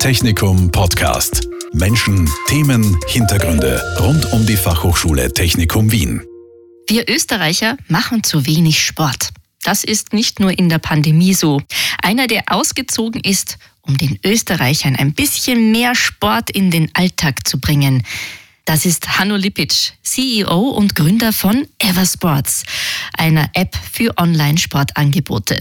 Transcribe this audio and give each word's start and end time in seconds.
Technikum 0.00 0.70
Podcast. 0.72 1.46
Menschen, 1.74 2.26
Themen, 2.48 2.98
Hintergründe 3.08 3.82
rund 4.00 4.32
um 4.32 4.46
die 4.46 4.56
Fachhochschule 4.56 5.30
Technikum 5.30 5.92
Wien. 5.92 6.22
Wir 6.88 7.06
Österreicher 7.06 7.76
machen 7.86 8.24
zu 8.24 8.46
wenig 8.46 8.82
Sport. 8.82 9.28
Das 9.62 9.84
ist 9.84 10.14
nicht 10.14 10.40
nur 10.40 10.58
in 10.58 10.70
der 10.70 10.78
Pandemie 10.78 11.34
so. 11.34 11.60
Einer, 12.02 12.28
der 12.28 12.44
ausgezogen 12.46 13.20
ist, 13.20 13.58
um 13.82 13.98
den 13.98 14.18
Österreichern 14.24 14.96
ein 14.96 15.12
bisschen 15.12 15.70
mehr 15.70 15.94
Sport 15.94 16.48
in 16.48 16.70
den 16.70 16.90
Alltag 16.94 17.46
zu 17.46 17.60
bringen. 17.60 18.02
Das 18.64 18.86
ist 18.86 19.18
Hanno 19.18 19.36
Lipic, 19.36 19.92
CEO 20.02 20.58
und 20.58 20.94
Gründer 20.94 21.32
von 21.32 21.66
Eversports, 21.78 22.64
einer 23.16 23.50
App 23.54 23.76
für 23.90 24.16
Online-Sportangebote. 24.18 25.60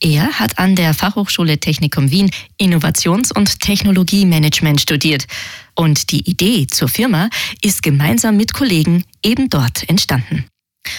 Er 0.00 0.38
hat 0.38 0.58
an 0.58 0.76
der 0.76 0.94
Fachhochschule 0.94 1.58
Technikum 1.58 2.10
Wien 2.10 2.30
Innovations- 2.58 3.32
und 3.32 3.60
Technologiemanagement 3.60 4.80
studiert. 4.80 5.26
Und 5.74 6.10
die 6.10 6.28
Idee 6.28 6.66
zur 6.68 6.88
Firma 6.88 7.28
ist 7.62 7.82
gemeinsam 7.82 8.36
mit 8.36 8.54
Kollegen 8.54 9.04
eben 9.22 9.50
dort 9.50 9.88
entstanden. 9.88 10.46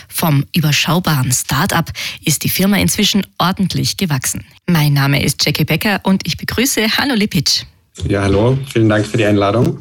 Vom 0.07 0.45
überschaubaren 0.55 1.31
Start-up 1.31 1.91
ist 2.23 2.43
die 2.43 2.49
Firma 2.49 2.77
inzwischen 2.77 3.25
ordentlich 3.37 3.97
gewachsen. 3.97 4.45
Mein 4.67 4.93
Name 4.93 5.23
ist 5.23 5.43
Jackie 5.45 5.65
Becker 5.65 6.01
und 6.03 6.27
ich 6.27 6.37
begrüße 6.37 6.97
Hanno 6.97 7.15
Lipic. 7.15 7.65
Ja, 8.07 8.21
hallo, 8.21 8.57
vielen 8.71 8.89
Dank 8.89 9.07
für 9.07 9.17
die 9.17 9.25
Einladung. 9.25 9.79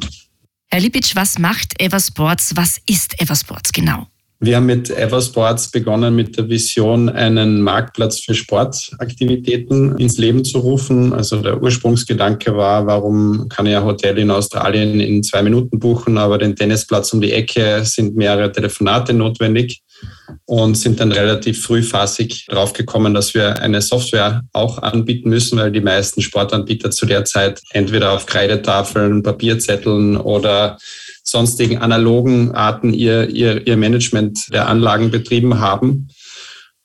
Herr 0.71 0.81
Lipic, 0.81 1.15
was 1.15 1.39
macht 1.39 1.81
Eversports? 1.81 2.55
Was 2.55 2.79
ist 2.87 3.19
Eversports 3.19 3.71
genau? 3.71 4.05
Wir 4.39 4.55
haben 4.55 4.67
mit 4.67 4.91
Eversports 4.91 5.71
begonnen, 5.71 6.15
mit 6.15 6.37
der 6.37 6.47
Vision, 6.47 7.09
einen 7.09 7.61
Marktplatz 7.61 8.19
für 8.19 8.35
Sportaktivitäten 8.35 9.97
ins 9.97 10.19
Leben 10.19 10.45
zu 10.45 10.59
rufen. 10.59 11.11
Also 11.11 11.41
der 11.41 11.59
Ursprungsgedanke 11.61 12.55
war, 12.55 12.85
warum 12.85 13.49
kann 13.49 13.65
ich 13.65 13.75
ein 13.75 13.83
Hotel 13.83 14.19
in 14.19 14.29
Australien 14.29 14.99
in 14.99 15.23
zwei 15.23 15.41
Minuten 15.41 15.79
buchen, 15.79 16.19
aber 16.19 16.37
den 16.37 16.55
Tennisplatz 16.55 17.11
um 17.13 17.19
die 17.19 17.33
Ecke 17.33 17.83
sind 17.83 18.15
mehrere 18.15 18.51
Telefonate 18.51 19.11
notwendig 19.11 19.81
und 20.45 20.75
sind 20.75 20.99
dann 20.99 21.11
relativ 21.11 21.63
frühphasig 21.63 22.47
draufgekommen, 22.47 23.13
dass 23.13 23.33
wir 23.33 23.61
eine 23.61 23.81
Software 23.81 24.43
auch 24.53 24.79
anbieten 24.79 25.29
müssen, 25.29 25.59
weil 25.59 25.71
die 25.71 25.81
meisten 25.81 26.21
Sportanbieter 26.21 26.91
zu 26.91 27.05
der 27.05 27.25
Zeit 27.25 27.61
entweder 27.71 28.11
auf 28.11 28.25
Kreidetafeln, 28.25 29.23
Papierzetteln 29.23 30.17
oder 30.17 30.77
sonstigen 31.23 31.77
analogen 31.77 32.51
Arten 32.53 32.93
ihr, 32.93 33.29
ihr, 33.29 33.65
ihr 33.67 33.77
Management 33.77 34.51
der 34.53 34.67
Anlagen 34.67 35.11
betrieben 35.11 35.59
haben. 35.59 36.07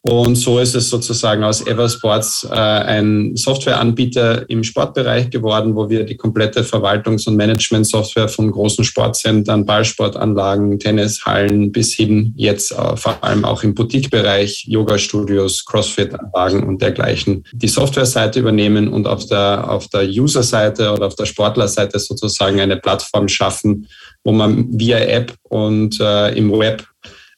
Und 0.07 0.35
so 0.35 0.59
ist 0.59 0.75
es 0.75 0.91
sozusagen 0.91 1.45
aus 1.45 1.67
Eversports 1.67 2.47
äh, 2.51 2.55
ein 2.55 3.37
Softwareanbieter 3.37 4.51
im 4.51 4.63
Sportbereich 4.63 5.31
geworden, 5.31 5.75
wo 5.75 5.89
wir 5.89 6.05
die 6.05 6.19
komplette 6.19 6.63
Verwaltungs- 6.63 7.27
und 7.27 7.37
Management-Software 7.37 8.29
von 8.29 8.51
großen 8.51 8.85
Sportzentren, 8.85 9.65
Ballsportanlagen, 9.65 10.79
Tennishallen 10.79 11.73
bis 11.73 11.95
hin 11.95 12.35
jetzt 12.37 12.73
äh, 12.73 12.97
vor 12.99 13.25
allem 13.25 13.47
auch 13.47 13.63
im 13.63 13.75
Boutique-Bereich, 13.75 14.67
Yoga-Studios, 14.69 15.65
Crossfit-Anlagen 15.65 16.65
und 16.65 16.83
dergleichen 16.83 17.47
die 17.53 17.69
Software-Seite 17.69 18.41
übernehmen 18.41 18.89
und 18.89 19.07
auf 19.07 19.25
der, 19.25 19.71
auf 19.71 19.89
der 19.89 20.07
User-Seite 20.07 20.93
oder 20.93 21.07
auf 21.07 21.15
der 21.15 21.25
Sportler-Seite 21.25 21.99
sozusagen 21.99 22.61
eine 22.61 22.77
Plattform 22.77 23.27
schaffen, 23.27 23.89
wo 24.23 24.33
man 24.33 24.67
via 24.79 24.99
App 24.99 25.33
und 25.45 25.99
äh, 25.99 26.37
im 26.37 26.53
Web 26.53 26.85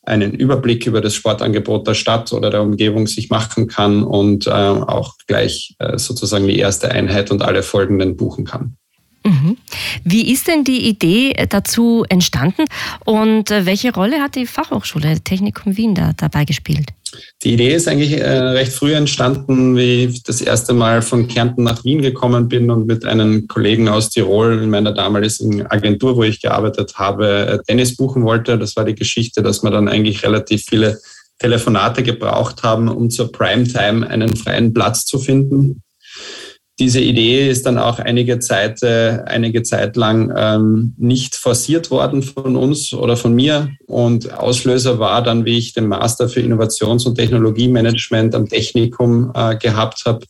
einen 0.06 0.32
Überblick 0.32 0.86
über 0.86 1.00
das 1.00 1.14
Sportangebot 1.14 1.86
der 1.86 1.94
Stadt 1.94 2.32
oder 2.32 2.50
der 2.50 2.62
Umgebung 2.62 3.06
sich 3.06 3.28
machen 3.28 3.66
kann 3.66 4.02
und 4.02 4.46
äh, 4.46 4.50
auch 4.50 5.14
gleich 5.26 5.74
äh, 5.78 5.98
sozusagen 5.98 6.46
die 6.46 6.58
erste 6.58 6.90
Einheit 6.90 7.30
und 7.30 7.42
alle 7.42 7.62
folgenden 7.62 8.16
buchen 8.16 8.44
kann. 8.44 8.76
Mhm. 9.24 9.56
Wie 10.04 10.30
ist 10.32 10.46
denn 10.46 10.62
die 10.62 10.88
Idee 10.88 11.34
dazu 11.48 12.04
entstanden 12.08 12.64
und 13.04 13.50
äh, 13.50 13.66
welche 13.66 13.92
Rolle 13.92 14.20
hat 14.20 14.36
die 14.36 14.46
Fachhochschule 14.46 15.20
Technikum 15.20 15.76
Wien 15.76 15.96
da 15.96 16.12
dabei 16.16 16.44
gespielt? 16.44 16.92
Die 17.42 17.54
Idee 17.54 17.74
ist 17.74 17.88
eigentlich 17.88 18.18
äh, 18.20 18.28
recht 18.28 18.72
früh 18.72 18.94
entstanden, 18.94 19.76
wie 19.76 20.04
ich 20.04 20.22
das 20.22 20.40
erste 20.40 20.72
Mal 20.74 21.02
von 21.02 21.28
Kärnten 21.28 21.62
nach 21.64 21.84
Wien 21.84 22.02
gekommen 22.02 22.48
bin 22.48 22.70
und 22.70 22.86
mit 22.86 23.04
einem 23.04 23.46
Kollegen 23.48 23.88
aus 23.88 24.10
Tirol 24.10 24.62
in 24.62 24.70
meiner 24.70 24.92
damaligen 24.92 25.66
Agentur, 25.66 26.16
wo 26.16 26.22
ich 26.22 26.40
gearbeitet 26.40 26.94
habe, 26.96 27.28
äh, 27.46 27.58
Tennis 27.66 27.96
buchen 27.96 28.24
wollte. 28.24 28.58
Das 28.58 28.76
war 28.76 28.84
die 28.84 28.94
Geschichte, 28.94 29.42
dass 29.42 29.62
wir 29.62 29.70
dann 29.70 29.88
eigentlich 29.88 30.22
relativ 30.22 30.64
viele 30.68 30.98
Telefonate 31.38 32.02
gebraucht 32.02 32.62
haben, 32.62 32.88
um 32.88 33.10
zur 33.10 33.30
Primetime 33.30 34.08
einen 34.08 34.36
freien 34.36 34.72
Platz 34.72 35.04
zu 35.04 35.18
finden 35.18 35.82
diese 36.78 37.00
Idee 37.00 37.48
ist 37.48 37.64
dann 37.64 37.78
auch 37.78 37.98
einige 37.98 38.38
Zeit, 38.38 38.82
äh, 38.82 39.22
einige 39.24 39.62
Zeit 39.62 39.96
lang 39.96 40.32
ähm, 40.36 40.94
nicht 40.98 41.34
forciert 41.34 41.90
worden 41.90 42.22
von 42.22 42.54
uns 42.54 42.92
oder 42.92 43.16
von 43.16 43.34
mir. 43.34 43.70
Und 43.86 44.32
Auslöser 44.34 44.98
war 44.98 45.22
dann, 45.22 45.46
wie 45.46 45.56
ich 45.56 45.72
den 45.72 45.86
Master 45.86 46.28
für 46.28 46.40
Innovations- 46.40 47.06
und 47.06 47.14
Technologiemanagement 47.14 48.34
am 48.34 48.48
Technikum 48.48 49.32
äh, 49.34 49.56
gehabt 49.56 50.02
habe, 50.04 50.26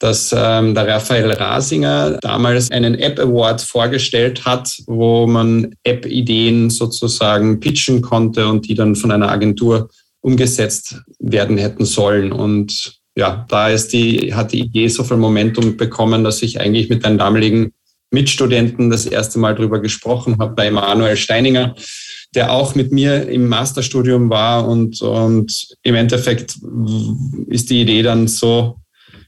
dass 0.00 0.34
ähm, 0.36 0.74
der 0.74 0.88
Raphael 0.88 1.30
Rasinger 1.30 2.18
damals 2.20 2.70
einen 2.70 2.96
App 2.96 3.18
Award 3.20 3.62
vorgestellt 3.62 4.44
hat, 4.44 4.68
wo 4.86 5.26
man 5.26 5.74
App-Ideen 5.84 6.68
sozusagen 6.68 7.60
pitchen 7.60 8.02
konnte 8.02 8.48
und 8.48 8.68
die 8.68 8.74
dann 8.74 8.96
von 8.96 9.12
einer 9.12 9.30
Agentur 9.30 9.88
umgesetzt 10.20 11.00
werden 11.20 11.56
hätten 11.56 11.84
sollen. 11.84 12.32
Und 12.32 12.95
ja, 13.16 13.46
da 13.48 13.68
ist 13.68 13.92
die, 13.92 14.34
hat 14.34 14.52
die 14.52 14.60
Idee 14.60 14.88
so 14.88 15.02
viel 15.02 15.16
Momentum 15.16 15.76
bekommen, 15.76 16.22
dass 16.22 16.42
ich 16.42 16.60
eigentlich 16.60 16.90
mit 16.90 17.04
einem 17.04 17.18
damaligen 17.18 17.72
Mitstudenten 18.10 18.90
das 18.90 19.06
erste 19.06 19.38
Mal 19.38 19.54
drüber 19.54 19.80
gesprochen 19.80 20.38
habe, 20.38 20.54
bei 20.54 20.66
Emanuel 20.66 21.16
Steininger, 21.16 21.74
der 22.34 22.52
auch 22.52 22.74
mit 22.74 22.92
mir 22.92 23.28
im 23.28 23.48
Masterstudium 23.48 24.30
war 24.30 24.68
und, 24.68 25.00
und 25.00 25.66
im 25.82 25.94
Endeffekt 25.94 26.56
ist 27.48 27.70
die 27.70 27.80
Idee 27.80 28.02
dann 28.02 28.28
so 28.28 28.76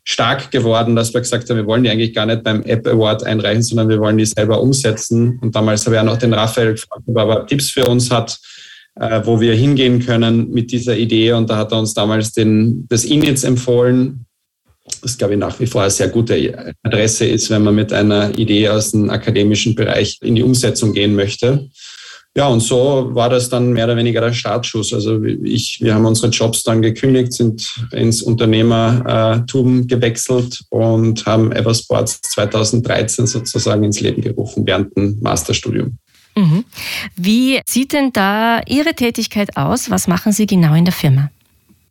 stark 0.04 0.50
geworden, 0.50 0.94
dass 0.94 1.12
wir 1.12 1.20
gesagt 1.20 1.48
haben, 1.48 1.56
wir 1.56 1.66
wollen 1.66 1.82
die 1.82 1.90
eigentlich 1.90 2.14
gar 2.14 2.26
nicht 2.26 2.42
beim 2.42 2.62
App 2.62 2.86
Award 2.86 3.24
einreichen, 3.24 3.62
sondern 3.62 3.88
wir 3.88 3.98
wollen 3.98 4.16
die 4.16 4.26
selber 4.26 4.60
umsetzen. 4.60 5.38
Und 5.40 5.54
damals 5.54 5.84
habe 5.84 5.96
ich 5.96 6.00
auch 6.00 6.06
noch 6.06 6.18
den 6.18 6.32
Raphael 6.32 6.72
gefragt, 6.72 7.02
ob 7.06 7.16
er 7.16 7.46
Tipps 7.46 7.70
für 7.70 7.84
uns 7.86 8.10
hat, 8.10 8.38
äh, 9.00 9.20
wo 9.24 9.40
wir 9.40 9.54
hingehen 9.54 10.00
können 10.00 10.50
mit 10.50 10.72
dieser 10.72 10.96
Idee. 10.96 11.32
Und 11.32 11.50
da 11.50 11.56
hat 11.56 11.72
er 11.72 11.78
uns 11.78 11.94
damals 11.94 12.32
den, 12.32 12.86
das 12.88 13.04
Initz 13.04 13.44
empfohlen, 13.44 14.26
das 15.02 15.18
glaube 15.18 15.34
ich 15.34 15.40
nach 15.40 15.60
wie 15.60 15.66
vor 15.66 15.82
eine 15.82 15.90
sehr 15.90 16.08
gute 16.08 16.74
Adresse 16.82 17.26
ist, 17.26 17.50
wenn 17.50 17.62
man 17.62 17.74
mit 17.74 17.92
einer 17.92 18.36
Idee 18.38 18.70
aus 18.70 18.90
dem 18.92 19.10
akademischen 19.10 19.74
Bereich 19.74 20.18
in 20.22 20.34
die 20.34 20.42
Umsetzung 20.42 20.92
gehen 20.92 21.14
möchte. 21.14 21.68
Ja, 22.36 22.46
und 22.46 22.60
so 22.60 23.08
war 23.14 23.28
das 23.28 23.48
dann 23.48 23.72
mehr 23.72 23.86
oder 23.86 23.96
weniger 23.96 24.20
der 24.20 24.32
Startschuss. 24.32 24.92
Also 24.92 25.22
ich, 25.24 25.80
wir 25.80 25.94
haben 25.94 26.06
unsere 26.06 26.28
Jobs 26.28 26.62
dann 26.62 26.82
gekündigt, 26.82 27.32
sind 27.32 27.74
ins 27.90 28.22
Unternehmertum 28.22 29.86
gewechselt 29.86 30.62
und 30.70 31.26
haben 31.26 31.50
Eversports 31.52 32.20
2013 32.22 33.26
sozusagen 33.26 33.82
ins 33.82 34.00
Leben 34.00 34.22
gerufen 34.22 34.66
während 34.66 34.96
dem 34.96 35.18
Masterstudium. 35.20 35.98
Mhm. 36.38 36.64
Wie 37.16 37.60
sieht 37.68 37.92
denn 37.92 38.12
da 38.12 38.60
Ihre 38.68 38.94
Tätigkeit 38.94 39.56
aus? 39.56 39.90
Was 39.90 40.06
machen 40.06 40.32
Sie 40.32 40.46
genau 40.46 40.74
in 40.74 40.84
der 40.84 40.94
Firma? 40.94 41.30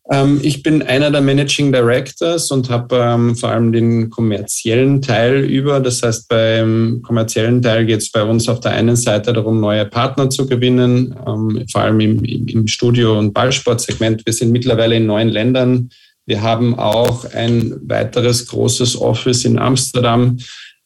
Ähm, 0.09 0.39
ich 0.41 0.63
bin 0.63 0.81
einer 0.83 1.11
der 1.11 1.19
Managing 1.19 1.73
Directors 1.73 2.49
und 2.51 2.69
habe 2.69 2.95
ähm, 2.95 3.35
vor 3.35 3.49
allem 3.49 3.73
den 3.73 4.09
kommerziellen 4.09 5.01
Teil 5.01 5.43
über. 5.43 5.81
Das 5.81 6.01
heißt, 6.01 6.29
beim 6.29 7.01
kommerziellen 7.01 7.61
Teil 7.61 7.85
geht 7.85 7.99
es 7.99 8.09
bei 8.09 8.23
uns 8.23 8.47
auf 8.47 8.61
der 8.61 8.71
einen 8.71 8.95
Seite 8.95 9.33
darum, 9.33 9.59
neue 9.59 9.85
Partner 9.85 10.29
zu 10.29 10.47
gewinnen, 10.47 11.13
ähm, 11.27 11.65
vor 11.69 11.81
allem 11.81 11.99
im, 11.99 12.23
im 12.23 12.67
Studio- 12.67 13.19
und 13.19 13.33
Ballsportsegment. 13.33 14.25
Wir 14.25 14.33
sind 14.33 14.53
mittlerweile 14.53 14.95
in 14.95 15.07
neun 15.07 15.27
Ländern. 15.27 15.89
Wir 16.25 16.41
haben 16.41 16.79
auch 16.79 17.25
ein 17.33 17.73
weiteres 17.83 18.47
großes 18.47 18.99
Office 19.01 19.43
in 19.43 19.59
Amsterdam 19.59 20.37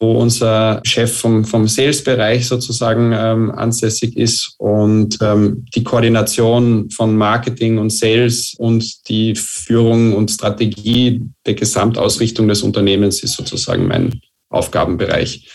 wo 0.02 0.14
unser 0.14 0.82
Chef 0.84 1.16
vom, 1.16 1.46
vom 1.46 1.68
Sales-Bereich 1.68 2.48
sozusagen 2.48 3.14
ähm, 3.16 3.52
ansässig 3.52 4.18
ist 4.18 4.56
und 4.58 5.20
ähm, 5.22 5.64
die 5.76 5.84
Koordination 5.84 6.90
von 6.90 7.16
Marketing 7.16 7.78
und 7.78 7.92
Sales 7.92 8.56
und 8.58 9.08
die 9.08 9.36
Führung 9.36 10.14
und 10.14 10.32
Strategie 10.32 11.22
der 11.46 11.54
Gesamtausrichtung 11.54 12.48
des 12.48 12.64
Unternehmens 12.64 13.22
ist 13.22 13.36
sozusagen 13.36 13.88
mein 13.88 14.20
Aufgabenbereich. 14.50 15.48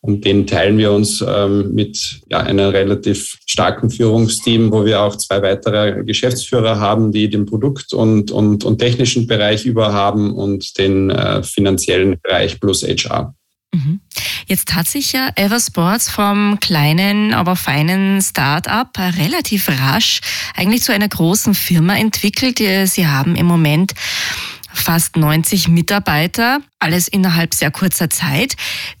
Und 0.00 0.24
den 0.24 0.46
teilen 0.46 0.76
wir 0.76 0.92
uns 0.92 1.24
ähm, 1.26 1.72
mit 1.72 2.20
ja, 2.28 2.40
einem 2.40 2.70
relativ 2.70 3.38
starken 3.46 3.88
Führungsteam, 3.90 4.70
wo 4.70 4.84
wir 4.84 5.00
auch 5.00 5.16
zwei 5.16 5.40
weitere 5.40 6.04
Geschäftsführer 6.04 6.78
haben, 6.78 7.10
die 7.12 7.30
den 7.30 7.46
Produkt- 7.46 7.94
und, 7.94 8.30
und, 8.32 8.64
und 8.64 8.78
technischen 8.78 9.26
Bereich 9.28 9.64
überhaben 9.64 10.34
und 10.34 10.76
den 10.78 11.08
äh, 11.10 11.42
finanziellen 11.44 12.20
Bereich 12.20 12.60
plus 12.60 12.82
HR. 12.82 13.34
Mhm. 13.74 14.00
Jetzt 14.46 14.74
hat 14.74 14.86
sich 14.86 15.12
ja 15.12 15.30
Eversports 15.36 16.08
vom 16.10 16.60
kleinen, 16.60 17.34
aber 17.34 17.56
feinen 17.56 18.20
Start-up 18.20 18.96
relativ 18.98 19.68
rasch 19.68 20.20
eigentlich 20.54 20.82
zu 20.82 20.92
einer 20.92 21.08
großen 21.08 21.54
Firma 21.54 21.96
entwickelt. 21.96 22.58
Sie 22.58 23.06
haben 23.06 23.36
im 23.36 23.46
Moment 23.46 23.94
fast 24.72 25.16
90 25.16 25.68
Mitarbeiter, 25.68 26.58
alles 26.78 27.08
innerhalb 27.08 27.54
sehr 27.54 27.70
kurzer 27.70 28.10
Zeit. 28.10 28.54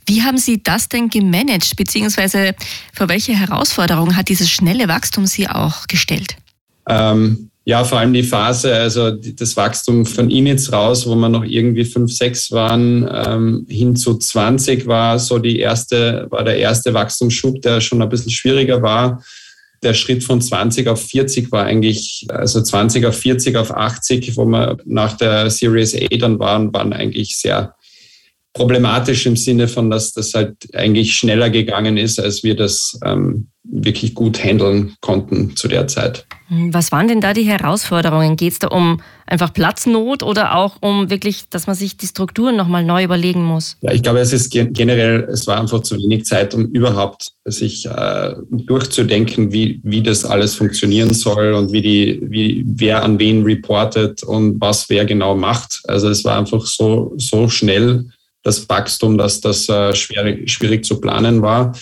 Wie 0.06 0.22
haben 0.22 0.38
Sie 0.38 0.62
das 0.62 0.88
denn 0.88 1.08
gemanagt, 1.08 1.76
beziehungsweise 1.76 2.54
vor 2.92 3.08
welche 3.08 3.34
Herausforderungen 3.34 4.16
hat 4.16 4.28
dieses 4.28 4.50
schnelle 4.50 4.88
Wachstum 4.88 5.26
Sie 5.26 5.48
auch 5.48 5.86
gestellt? 5.86 6.36
Ähm, 6.88 7.50
ja, 7.66 7.82
vor 7.82 7.98
allem 7.98 8.12
die 8.12 8.22
Phase, 8.22 8.74
also 8.74 9.10
das 9.10 9.56
Wachstum 9.56 10.04
von 10.04 10.30
Inits 10.30 10.70
raus, 10.70 11.06
wo 11.06 11.14
wir 11.14 11.30
noch 11.30 11.44
irgendwie 11.44 11.86
fünf, 11.86 12.12
sechs 12.12 12.52
waren, 12.52 13.08
ähm, 13.10 13.66
hin 13.68 13.96
zu 13.96 14.18
20 14.18 14.86
war 14.86 15.18
so 15.18 15.38
die 15.38 15.58
erste, 15.60 16.26
war 16.30 16.44
der 16.44 16.58
erste 16.58 16.92
Wachstumsschub, 16.92 17.62
der 17.62 17.80
schon 17.80 18.02
ein 18.02 18.08
bisschen 18.10 18.32
schwieriger 18.32 18.82
war. 18.82 19.24
Der 19.82 19.94
Schritt 19.94 20.24
von 20.24 20.42
20 20.42 20.88
auf 20.88 21.06
40 21.06 21.50
war 21.52 21.64
eigentlich, 21.64 22.26
also 22.28 22.60
20 22.60 23.06
auf 23.06 23.16
40 23.16 23.56
auf 23.56 23.74
80, 23.74 24.36
wo 24.36 24.44
wir 24.44 24.76
nach 24.84 25.16
der 25.16 25.48
Series 25.48 25.94
A 25.94 26.06
dann 26.18 26.38
waren, 26.38 26.72
waren 26.74 26.92
eigentlich 26.92 27.38
sehr 27.38 27.74
problematisch 28.52 29.26
im 29.26 29.36
Sinne 29.36 29.68
von, 29.68 29.90
dass 29.90 30.12
das 30.12 30.34
halt 30.34 30.56
eigentlich 30.74 31.16
schneller 31.16 31.50
gegangen 31.50 31.96
ist, 31.96 32.20
als 32.20 32.44
wir 32.44 32.56
das 32.56 32.98
ähm, 33.04 33.48
wirklich 33.64 34.14
gut 34.14 34.42
handeln 34.42 34.94
konnten 35.00 35.56
zu 35.56 35.66
der 35.66 35.86
Zeit. 35.88 36.26
Hm, 36.54 36.72
was 36.72 36.92
waren 36.92 37.08
denn 37.08 37.20
da 37.20 37.32
die 37.32 37.44
Herausforderungen? 37.44 38.36
Geht 38.36 38.52
es 38.52 38.58
da 38.58 38.68
um 38.68 39.00
einfach 39.26 39.52
Platznot 39.52 40.22
oder 40.22 40.54
auch 40.54 40.76
um 40.80 41.10
wirklich, 41.10 41.48
dass 41.48 41.66
man 41.66 41.74
sich 41.74 41.96
die 41.96 42.06
Strukturen 42.06 42.56
nochmal 42.56 42.84
neu 42.84 43.02
überlegen 43.02 43.44
muss? 43.44 43.76
Ja, 43.80 43.92
ich 43.92 44.02
glaube, 44.02 44.20
es 44.20 44.32
ist 44.32 44.50
generell, 44.50 45.26
es 45.30 45.46
war 45.46 45.60
einfach 45.60 45.80
zu 45.80 45.96
wenig 45.96 46.24
Zeit, 46.24 46.54
um 46.54 46.66
überhaupt 46.66 47.32
sich 47.44 47.86
äh, 47.86 48.34
durchzudenken, 48.50 49.52
wie, 49.52 49.80
wie 49.82 50.02
das 50.02 50.24
alles 50.24 50.54
funktionieren 50.54 51.12
soll 51.12 51.54
und 51.54 51.72
wie 51.72 51.82
die, 51.82 52.22
wie 52.22 52.64
wer 52.66 53.02
an 53.02 53.18
wen 53.18 53.42
reportet 53.42 54.22
und 54.22 54.60
was 54.60 54.88
wer 54.88 55.04
genau 55.04 55.34
macht. 55.34 55.80
Also 55.84 56.08
es 56.08 56.24
war 56.24 56.38
einfach 56.38 56.66
so, 56.66 57.14
so 57.16 57.48
schnell 57.48 58.06
das 58.42 58.68
Wachstum, 58.68 59.18
dass 59.18 59.40
das 59.40 59.68
äh, 59.68 59.94
schwierig, 59.94 60.50
schwierig 60.50 60.84
zu 60.84 61.00
planen 61.00 61.42
war. 61.42 61.74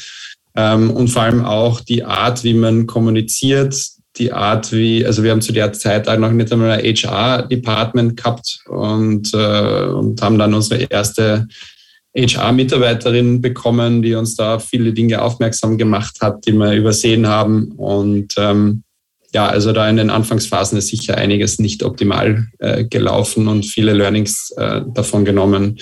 Ähm, 0.55 0.91
und 0.91 1.09
vor 1.09 1.23
allem 1.23 1.45
auch 1.45 1.81
die 1.81 2.05
Art, 2.05 2.45
wie 2.45 2.55
man 2.55 2.87
kommuniziert, 2.87 3.75
die 4.17 4.33
Art, 4.33 4.73
wie, 4.73 5.05
also 5.07 5.23
wir 5.23 5.31
haben 5.31 5.41
zu 5.41 5.53
der 5.53 5.73
Zeit 5.73 6.09
auch 6.09 6.19
noch 6.19 6.31
nicht 6.33 6.53
einmal 6.53 6.71
ein 6.71 6.85
HR-Department 6.85 8.17
gehabt 8.17 8.59
und, 8.69 9.33
äh, 9.33 9.87
und 9.87 10.21
haben 10.21 10.39
dann 10.39 10.55
unsere 10.55 10.83
erste 10.85 11.49
HR-Mitarbeiterin 12.15 13.41
bekommen, 13.41 14.03
die 14.03 14.15
uns 14.15 14.37
da 14.37 14.59
viele 14.59 14.93
Dinge 14.93 15.23
aufmerksam 15.23 15.79
gemacht 15.79 16.21
hat, 16.21 16.47
die 16.47 16.53
wir 16.53 16.75
übersehen 16.75 17.27
haben. 17.27 17.73
Und 17.73 18.35
ähm, 18.37 18.83
ja, 19.33 19.47
also 19.47 19.73
da 19.73 19.89
in 19.89 19.97
den 19.97 20.11
Anfangsphasen 20.11 20.77
ist 20.77 20.89
sicher 20.89 21.17
einiges 21.17 21.59
nicht 21.59 21.83
optimal 21.83 22.49
äh, 22.59 22.85
gelaufen 22.85 23.49
und 23.49 23.65
viele 23.65 23.95
Learnings 23.95 24.53
äh, 24.59 24.83
davon 24.93 25.25
genommen. 25.25 25.79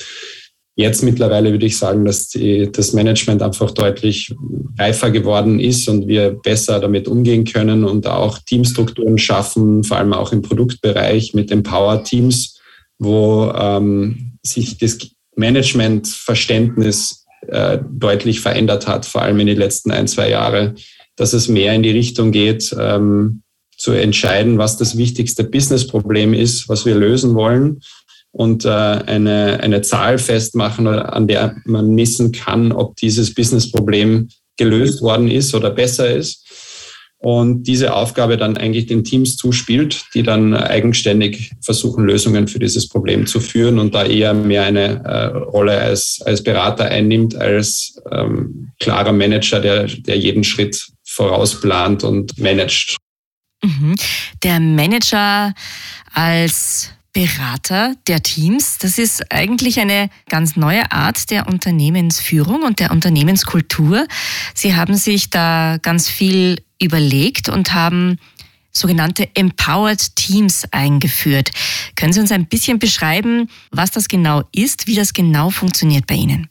Jetzt 0.81 1.03
mittlerweile 1.03 1.51
würde 1.51 1.67
ich 1.67 1.77
sagen, 1.77 2.07
dass 2.07 2.29
die, 2.29 2.73
das 2.73 2.95
Management 2.95 3.43
einfach 3.43 3.71
deutlich 3.71 4.35
reifer 4.79 5.11
geworden 5.11 5.61
ist 5.61 5.87
und 5.91 6.09
wir 6.09 6.31
besser 6.31 6.81
damit 6.81 7.07
umgehen 7.07 7.45
können 7.45 7.85
und 7.85 8.07
auch 8.07 8.39
Teamstrukturen 8.39 9.19
schaffen, 9.19 9.85
vor 9.85 9.99
allem 9.99 10.15
auch 10.15 10.33
im 10.33 10.41
Produktbereich 10.41 11.35
mit 11.35 11.51
den 11.51 11.63
Power-Teams, 11.63 12.59
wo 12.99 13.53
ähm, 13.55 14.39
sich 14.43 14.79
das 14.79 14.97
Managementverständnis 15.37 17.27
äh, 17.49 17.77
deutlich 17.93 18.41
verändert 18.41 18.89
hat, 18.89 19.05
vor 19.05 19.21
allem 19.21 19.39
in 19.41 19.49
den 19.49 19.59
letzten 19.59 19.91
ein, 19.91 20.09
zwei 20.09 20.31
Jahren, 20.31 20.79
dass 21.15 21.35
es 21.35 21.47
mehr 21.49 21.75
in 21.75 21.83
die 21.83 21.91
Richtung 21.91 22.33
geht, 22.33 22.75
ähm, 22.81 23.43
zu 23.77 23.93
entscheiden, 23.93 24.57
was 24.57 24.79
das 24.79 24.97
wichtigste 24.97 25.45
Businessproblem 25.45 26.33
ist, 26.33 26.71
was 26.71 26.87
wir 26.87 26.95
lösen 26.95 27.35
wollen 27.35 27.83
und 28.33 28.65
äh, 28.65 28.69
eine, 28.69 29.61
eine 29.61 29.83
Zahl 29.83 30.19
festmachen, 30.19 30.87
an 30.87 31.27
der 31.27 31.57
man 31.65 31.95
messen 31.95 32.33
kann, 32.33 32.73
ob 32.73 32.97
dieses 32.97 33.35
Businessproblem 33.35 34.29
gelöst 34.57 35.03
worden 35.03 35.29
ist 35.29 35.55
oder 35.55 35.71
besser 35.71 36.11
ist. 36.11 36.47
Und 37.23 37.65
diese 37.65 37.95
Aufgabe 37.95 38.39
dann 38.39 38.57
eigentlich 38.57 38.87
den 38.87 39.05
Teams 39.05 39.37
zuspielt, 39.37 40.07
die 40.15 40.23
dann 40.23 40.55
eigenständig 40.55 41.53
versuchen, 41.61 42.05
Lösungen 42.05 42.49
für 42.49 42.59
dieses 42.59 42.89
Problem 42.89 43.27
zu 43.27 43.41
führen 43.41 43.79
und 43.79 43.95
da 43.95 44.05
eher 44.05 44.33
mehr 44.33 44.63
eine 44.63 45.05
äh, 45.05 45.27
Rolle 45.37 45.79
als, 45.79 46.23
als 46.25 46.43
Berater 46.43 46.87
einnimmt, 46.87 47.37
als 47.37 48.01
ähm, 48.11 48.71
klarer 48.81 49.13
Manager, 49.13 49.61
der, 49.61 49.85
der 49.85 50.17
jeden 50.17 50.45
Schritt 50.45 50.89
vorausplant 51.05 52.05
und 52.05 52.39
managt. 52.39 52.97
Mhm. 53.63 53.97
Der 54.43 54.59
Manager 54.59 55.53
als 56.15 56.91
Berater 57.13 57.97
der 58.07 58.23
Teams. 58.23 58.79
Das 58.79 58.99
ist 58.99 59.33
eigentlich 59.33 59.81
eine 59.81 60.11
ganz 60.29 60.57
neue 60.57 60.91
Art 60.93 61.31
der 61.31 61.49
Unternehmensführung 61.49 62.63
und 62.63 62.79
der 62.79 62.93
Unternehmenskultur. 62.93 64.07
Sie 64.55 64.77
haben 64.77 64.95
sich 64.95 65.31
da 65.31 65.79
ganz 65.83 66.09
viel 66.09 66.63
überlegt 66.81 67.49
und 67.49 67.75
haben 67.75 68.19
sogenannte 68.73 69.29
Empowered 69.35 70.15
Teams 70.15 70.65
eingeführt. 70.71 71.51
Können 71.97 72.13
Sie 72.13 72.21
uns 72.21 72.31
ein 72.31 72.47
bisschen 72.47 72.79
beschreiben, 72.79 73.49
was 73.71 73.91
das 73.91 74.09
genau 74.09 74.45
ist, 74.55 74.87
wie 74.87 74.95
das 74.95 75.13
genau 75.13 75.51
funktioniert 75.51 76.07
bei 76.07 76.15
Ihnen? 76.15 76.49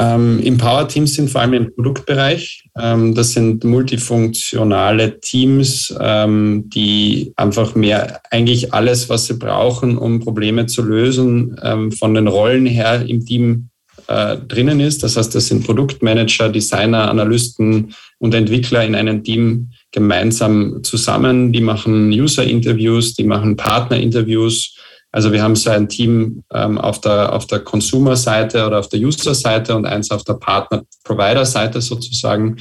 Ähm, 0.00 0.40
Empower-Teams 0.42 1.14
sind 1.14 1.28
vor 1.28 1.42
allem 1.42 1.52
im 1.52 1.74
Produktbereich. 1.74 2.64
Ähm, 2.80 3.14
das 3.14 3.32
sind 3.32 3.64
multifunktionale 3.64 5.20
Teams, 5.20 5.94
ähm, 6.00 6.64
die 6.68 7.34
einfach 7.36 7.74
mehr 7.74 8.22
eigentlich 8.30 8.72
alles, 8.72 9.10
was 9.10 9.26
sie 9.26 9.34
brauchen, 9.34 9.98
um 9.98 10.20
Probleme 10.20 10.64
zu 10.64 10.82
lösen, 10.82 11.54
ähm, 11.62 11.92
von 11.92 12.14
den 12.14 12.28
Rollen 12.28 12.64
her 12.64 13.04
im 13.06 13.26
Team 13.26 13.68
äh, 14.06 14.38
drinnen 14.38 14.80
ist. 14.80 15.02
Das 15.02 15.18
heißt, 15.18 15.34
das 15.34 15.48
sind 15.48 15.66
Produktmanager, 15.66 16.48
Designer, 16.48 17.10
Analysten 17.10 17.94
und 18.18 18.34
Entwickler 18.34 18.86
in 18.86 18.94
einem 18.94 19.22
Team 19.22 19.68
gemeinsam 19.92 20.82
zusammen. 20.82 21.52
Die 21.52 21.60
machen 21.60 22.10
User-Interviews, 22.10 23.16
die 23.16 23.24
machen 23.24 23.56
Partner-Interviews 23.56 24.76
also 25.12 25.32
wir 25.32 25.42
haben 25.42 25.56
so 25.56 25.70
ein 25.70 25.88
Team 25.88 26.44
ähm, 26.52 26.78
auf 26.78 27.00
der, 27.00 27.32
auf 27.32 27.46
der 27.46 27.60
Consumer-Seite 27.60 28.66
oder 28.66 28.78
auf 28.78 28.88
der 28.88 29.00
User-Seite 29.00 29.74
und 29.74 29.84
eins 29.84 30.10
auf 30.10 30.22
der 30.24 30.34
Partner-Provider-Seite 30.34 31.80
sozusagen. 31.80 32.56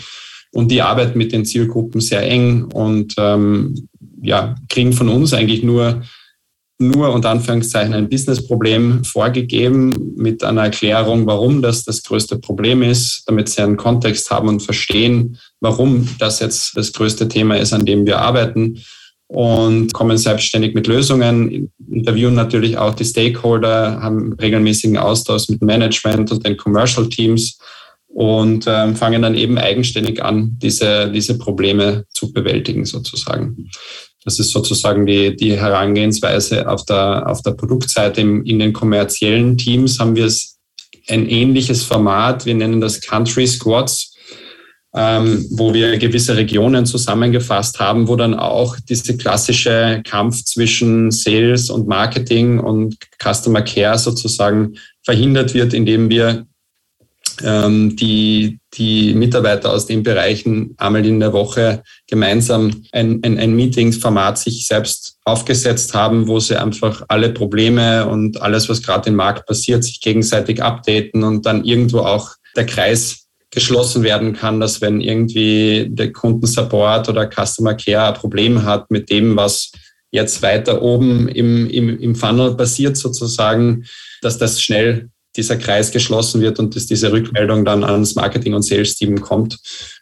Und 0.51 0.71
die 0.71 0.81
arbeiten 0.81 1.17
mit 1.17 1.31
den 1.31 1.45
Zielgruppen 1.45 2.01
sehr 2.01 2.23
eng 2.23 2.65
und 2.73 3.13
ähm, 3.17 3.87
ja, 4.21 4.55
kriegen 4.67 4.93
von 4.93 5.09
uns 5.09 5.31
eigentlich 5.31 5.61
nur, 5.61 6.01
nur 6.79 7.13
unter 7.13 7.29
Anführungszeichen 7.29 7.93
ein 7.93 8.09
Business-Problem 8.09 9.03
vorgegeben 9.03 10.13
mit 10.17 10.43
einer 10.43 10.63
Erklärung, 10.63 11.27
warum 11.27 11.61
das 11.61 11.83
das 11.83 12.01
größte 12.01 12.39
Problem 12.39 12.81
ist, 12.81 13.25
damit 13.27 13.49
sie 13.49 13.61
einen 13.61 13.77
Kontext 13.77 14.31
haben 14.31 14.47
und 14.47 14.63
verstehen, 14.63 15.37
warum 15.59 16.09
das 16.17 16.39
jetzt 16.39 16.75
das 16.75 16.93
größte 16.93 17.27
Thema 17.27 17.57
ist, 17.59 17.73
an 17.73 17.85
dem 17.85 18.07
wir 18.07 18.19
arbeiten 18.19 18.79
und 19.29 19.93
kommen 19.93 20.17
selbstständig 20.17 20.73
mit 20.73 20.87
Lösungen, 20.87 21.71
interviewen 21.87 22.33
natürlich 22.33 22.79
auch 22.79 22.95
die 22.95 23.05
Stakeholder, 23.05 24.01
haben 24.01 24.33
regelmäßigen 24.33 24.97
Austausch 24.97 25.49
mit 25.49 25.61
Management 25.61 26.31
und 26.31 26.45
den 26.45 26.57
Commercial 26.57 27.07
Teams 27.07 27.59
und 28.07 28.65
ähm, 28.67 28.95
fangen 28.95 29.21
dann 29.21 29.35
eben 29.35 29.59
eigenständig 29.59 30.23
an, 30.23 30.57
diese, 30.59 31.11
diese 31.11 31.37
Probleme 31.37 32.05
zu 32.11 32.33
bewältigen 32.33 32.85
sozusagen. 32.85 33.69
Das 34.25 34.39
ist 34.39 34.51
sozusagen 34.51 35.05
die, 35.05 35.35
die 35.35 35.55
Herangehensweise 35.55 36.67
auf 36.67 36.83
der, 36.85 37.29
auf 37.29 37.43
der 37.43 37.51
Produktseite. 37.51 38.21
In, 38.21 38.57
den 38.57 38.73
kommerziellen 38.73 39.57
Teams 39.57 39.99
haben 39.99 40.15
wir 40.15 40.27
ein 41.07 41.29
ähnliches 41.29 41.83
Format. 41.83 42.47
Wir 42.47 42.55
nennen 42.55 42.81
das 42.81 42.99
Country 42.99 43.45
Squads 43.45 44.15
ähm, 44.95 45.45
wo 45.51 45.73
wir 45.73 45.97
gewisse 45.97 46.35
Regionen 46.35 46.85
zusammengefasst 46.85 47.79
haben, 47.79 48.07
wo 48.07 48.15
dann 48.15 48.33
auch 48.33 48.75
diese 48.87 49.17
klassische 49.17 50.01
Kampf 50.03 50.43
zwischen 50.45 51.11
Sales 51.11 51.69
und 51.69 51.87
Marketing 51.87 52.59
und 52.59 52.97
Customer 53.21 53.61
Care 53.61 53.99
sozusagen 53.99 54.75
verhindert 55.03 55.53
wird, 55.53 55.73
indem 55.73 56.09
wir 56.09 56.47
ähm, 57.43 57.95
die, 57.95 58.59
die 58.73 59.13
Mitarbeiter 59.13 59.71
aus 59.71 59.85
den 59.85 60.03
Bereichen 60.03 60.73
einmal 60.77 61.05
in 61.05 61.19
der 61.19 61.33
Woche 61.33 61.83
gemeinsam 62.07 62.83
ein, 62.91 63.19
ein, 63.23 63.37
ein 63.37 63.55
Meetingsformat 63.55 64.39
sich 64.39 64.65
selbst 64.67 65.17
aufgesetzt 65.23 65.93
haben, 65.93 66.27
wo 66.27 66.39
sie 66.39 66.59
einfach 66.59 67.03
alle 67.07 67.29
Probleme 67.29 68.07
und 68.07 68.41
alles, 68.41 68.69
was 68.69 68.81
gerade 68.81 69.09
im 69.09 69.15
Markt 69.15 69.45
passiert, 69.45 69.83
sich 69.83 70.01
gegenseitig 70.01 70.61
updaten 70.63 71.23
und 71.23 71.45
dann 71.45 71.63
irgendwo 71.63 71.99
auch 71.99 72.31
der 72.55 72.65
Kreis 72.65 73.28
geschlossen 73.51 74.03
werden 74.03 74.33
kann, 74.33 74.59
dass 74.59 74.81
wenn 74.81 75.01
irgendwie 75.01 75.87
der 75.89 76.11
Kundensupport 76.11 77.09
oder 77.09 77.29
Customer 77.29 77.73
Care 77.73 78.09
ein 78.09 78.13
Problem 78.13 78.63
hat 78.63 78.91
mit 78.91 79.09
dem, 79.09 79.35
was 79.35 79.71
jetzt 80.11 80.41
weiter 80.41 80.81
oben 80.81 81.27
im, 81.27 81.69
im, 81.69 81.99
im 81.99 82.15
Funnel 82.15 82.55
passiert 82.55 82.97
sozusagen, 82.97 83.85
dass 84.21 84.37
das 84.37 84.61
schnell 84.61 85.09
dieser 85.35 85.57
Kreis 85.57 85.91
geschlossen 85.91 86.41
wird 86.41 86.59
und 86.59 86.75
dass 86.75 86.87
diese 86.87 87.11
Rückmeldung 87.11 87.63
dann 87.63 87.83
ans 87.83 88.15
Marketing- 88.15 88.55
und 88.55 88.63
Sales-Team 88.63 89.21
kommt 89.21 89.57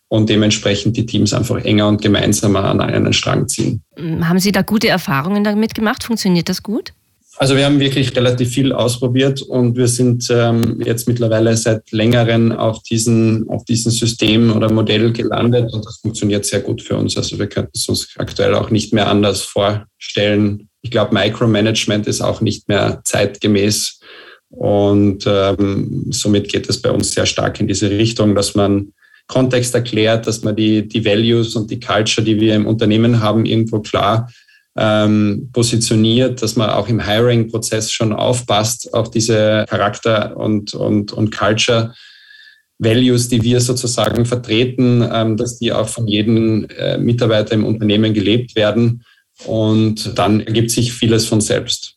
und 0.08 0.30
dementsprechend 0.30 0.96
die 0.96 1.06
Teams 1.06 1.34
einfach 1.34 1.58
enger 1.64 1.88
und 1.88 2.02
gemeinsamer 2.02 2.64
an 2.64 2.80
einen 2.80 3.14
Strang 3.14 3.48
ziehen. 3.48 3.84
Haben 3.98 4.40
Sie 4.40 4.52
da 4.52 4.62
gute 4.62 4.88
Erfahrungen 4.88 5.44
damit 5.44 5.76
gemacht? 5.76 6.04
Funktioniert 6.04 6.48
das 6.48 6.64
gut? 6.64 6.94
Also 7.40 7.56
wir 7.56 7.66
haben 7.66 7.80
wirklich 7.80 8.16
relativ 8.16 8.50
viel 8.50 8.74
ausprobiert 8.74 9.44
und 9.44 9.78
wir 9.78 9.88
sind 9.88 10.28
ähm, 10.32 10.82
jetzt 10.84 11.08
mittlerweile 11.08 11.56
seit 11.56 11.92
längerem 11.92 12.52
auf 12.52 12.82
diesen, 12.82 13.48
auf 13.48 13.64
diesem 13.64 13.92
System 13.92 14.56
oder 14.56 14.72
Modell 14.72 15.14
gelandet 15.14 15.72
und 15.72 15.86
das 15.86 15.98
funktioniert 15.98 16.46
sehr 16.46 16.62
gut 16.62 16.82
für 16.82 16.96
uns. 16.98 17.16
Also 17.16 17.38
wir 17.38 17.48
könnten 17.48 17.74
es 17.76 17.88
uns 17.88 18.10
aktuell 18.18 18.56
auch 18.56 18.72
nicht 18.72 18.92
mehr 18.92 19.08
anders 19.08 19.44
vorstellen. 19.44 20.68
Ich 20.82 20.90
glaube, 20.90 21.14
Micromanagement 21.14 22.08
ist 22.08 22.22
auch 22.22 22.42
nicht 22.42 22.68
mehr 22.70 23.02
zeitgemäß 23.04 24.00
und 24.50 25.24
ähm, 25.28 26.08
somit 26.10 26.50
geht 26.50 26.68
es 26.68 26.82
bei 26.82 26.90
uns 26.90 27.12
sehr 27.12 27.28
stark 27.28 27.60
in 27.60 27.68
diese 27.68 27.92
Richtung, 27.92 28.34
dass 28.34 28.56
man 28.56 28.94
Kontext 29.28 29.76
erklärt, 29.76 30.26
dass 30.26 30.42
man 30.42 30.56
die, 30.56 30.88
die 30.88 31.06
Values 31.06 31.56
und 31.56 31.70
die 31.70 31.80
Culture, 31.80 32.26
die 32.26 32.40
wir 32.40 32.56
im 32.56 32.66
Unternehmen 32.66 33.22
haben, 33.22 33.46
irgendwo 33.46 33.80
klar 33.82 34.28
ähm, 34.78 35.50
positioniert, 35.54 36.42
dass 36.42 36.56
man 36.56 36.70
auch 36.70 36.88
im 36.88 37.04
Hiring-Prozess 37.04 37.92
schon 37.92 38.14
aufpasst 38.14 38.94
auf 38.94 39.10
diese 39.10 39.66
Charakter- 39.68 40.38
und, 40.38 40.74
und, 40.74 41.12
und 41.14 41.36
Culture. 41.36 41.94
Values, 42.80 43.28
die 43.28 43.42
wir 43.42 43.60
sozusagen 43.60 44.26
vertreten, 44.26 45.08
ähm, 45.12 45.36
dass 45.36 45.58
die 45.58 45.72
auch 45.72 45.90
von 45.90 46.08
jedem 46.08 46.68
äh, 46.78 46.98
Mitarbeiter 46.98 47.54
im 47.54 47.66
Unternehmen 47.66 48.14
gelebt 48.14 48.56
werden. 48.56 49.04
Und 49.46 50.18
dann 50.18 50.42
ergibt 50.42 50.72
sich 50.72 50.94
vieles 50.94 51.26
von 51.26 51.42
selbst. 51.42 51.96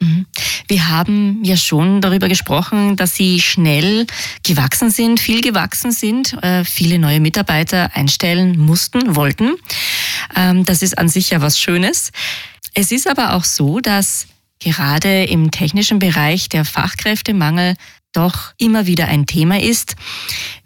Mhm. 0.00 0.26
Wir 0.70 0.88
haben 0.88 1.40
ja 1.42 1.56
schon 1.56 2.00
darüber 2.00 2.28
gesprochen, 2.28 2.94
dass 2.94 3.16
Sie 3.16 3.40
schnell 3.40 4.06
gewachsen 4.44 4.92
sind, 4.92 5.18
viel 5.18 5.40
gewachsen 5.40 5.90
sind, 5.90 6.40
äh, 6.44 6.64
viele 6.64 7.00
neue 7.00 7.18
Mitarbeiter 7.18 7.90
einstellen 7.94 8.56
mussten, 8.56 9.16
wollten. 9.16 9.56
Ähm, 10.36 10.64
das 10.64 10.82
ist 10.82 10.96
an 10.96 11.08
sich 11.08 11.30
ja 11.30 11.40
was 11.40 11.58
Schönes. 11.58 12.12
Es 12.72 12.92
ist 12.92 13.08
aber 13.08 13.34
auch 13.34 13.42
so, 13.42 13.80
dass 13.80 14.28
gerade 14.60 15.24
im 15.24 15.50
technischen 15.50 15.98
Bereich 15.98 16.48
der 16.48 16.64
Fachkräftemangel 16.64 17.74
doch 18.12 18.52
immer 18.56 18.86
wieder 18.86 19.08
ein 19.08 19.26
Thema 19.26 19.60
ist. 19.60 19.96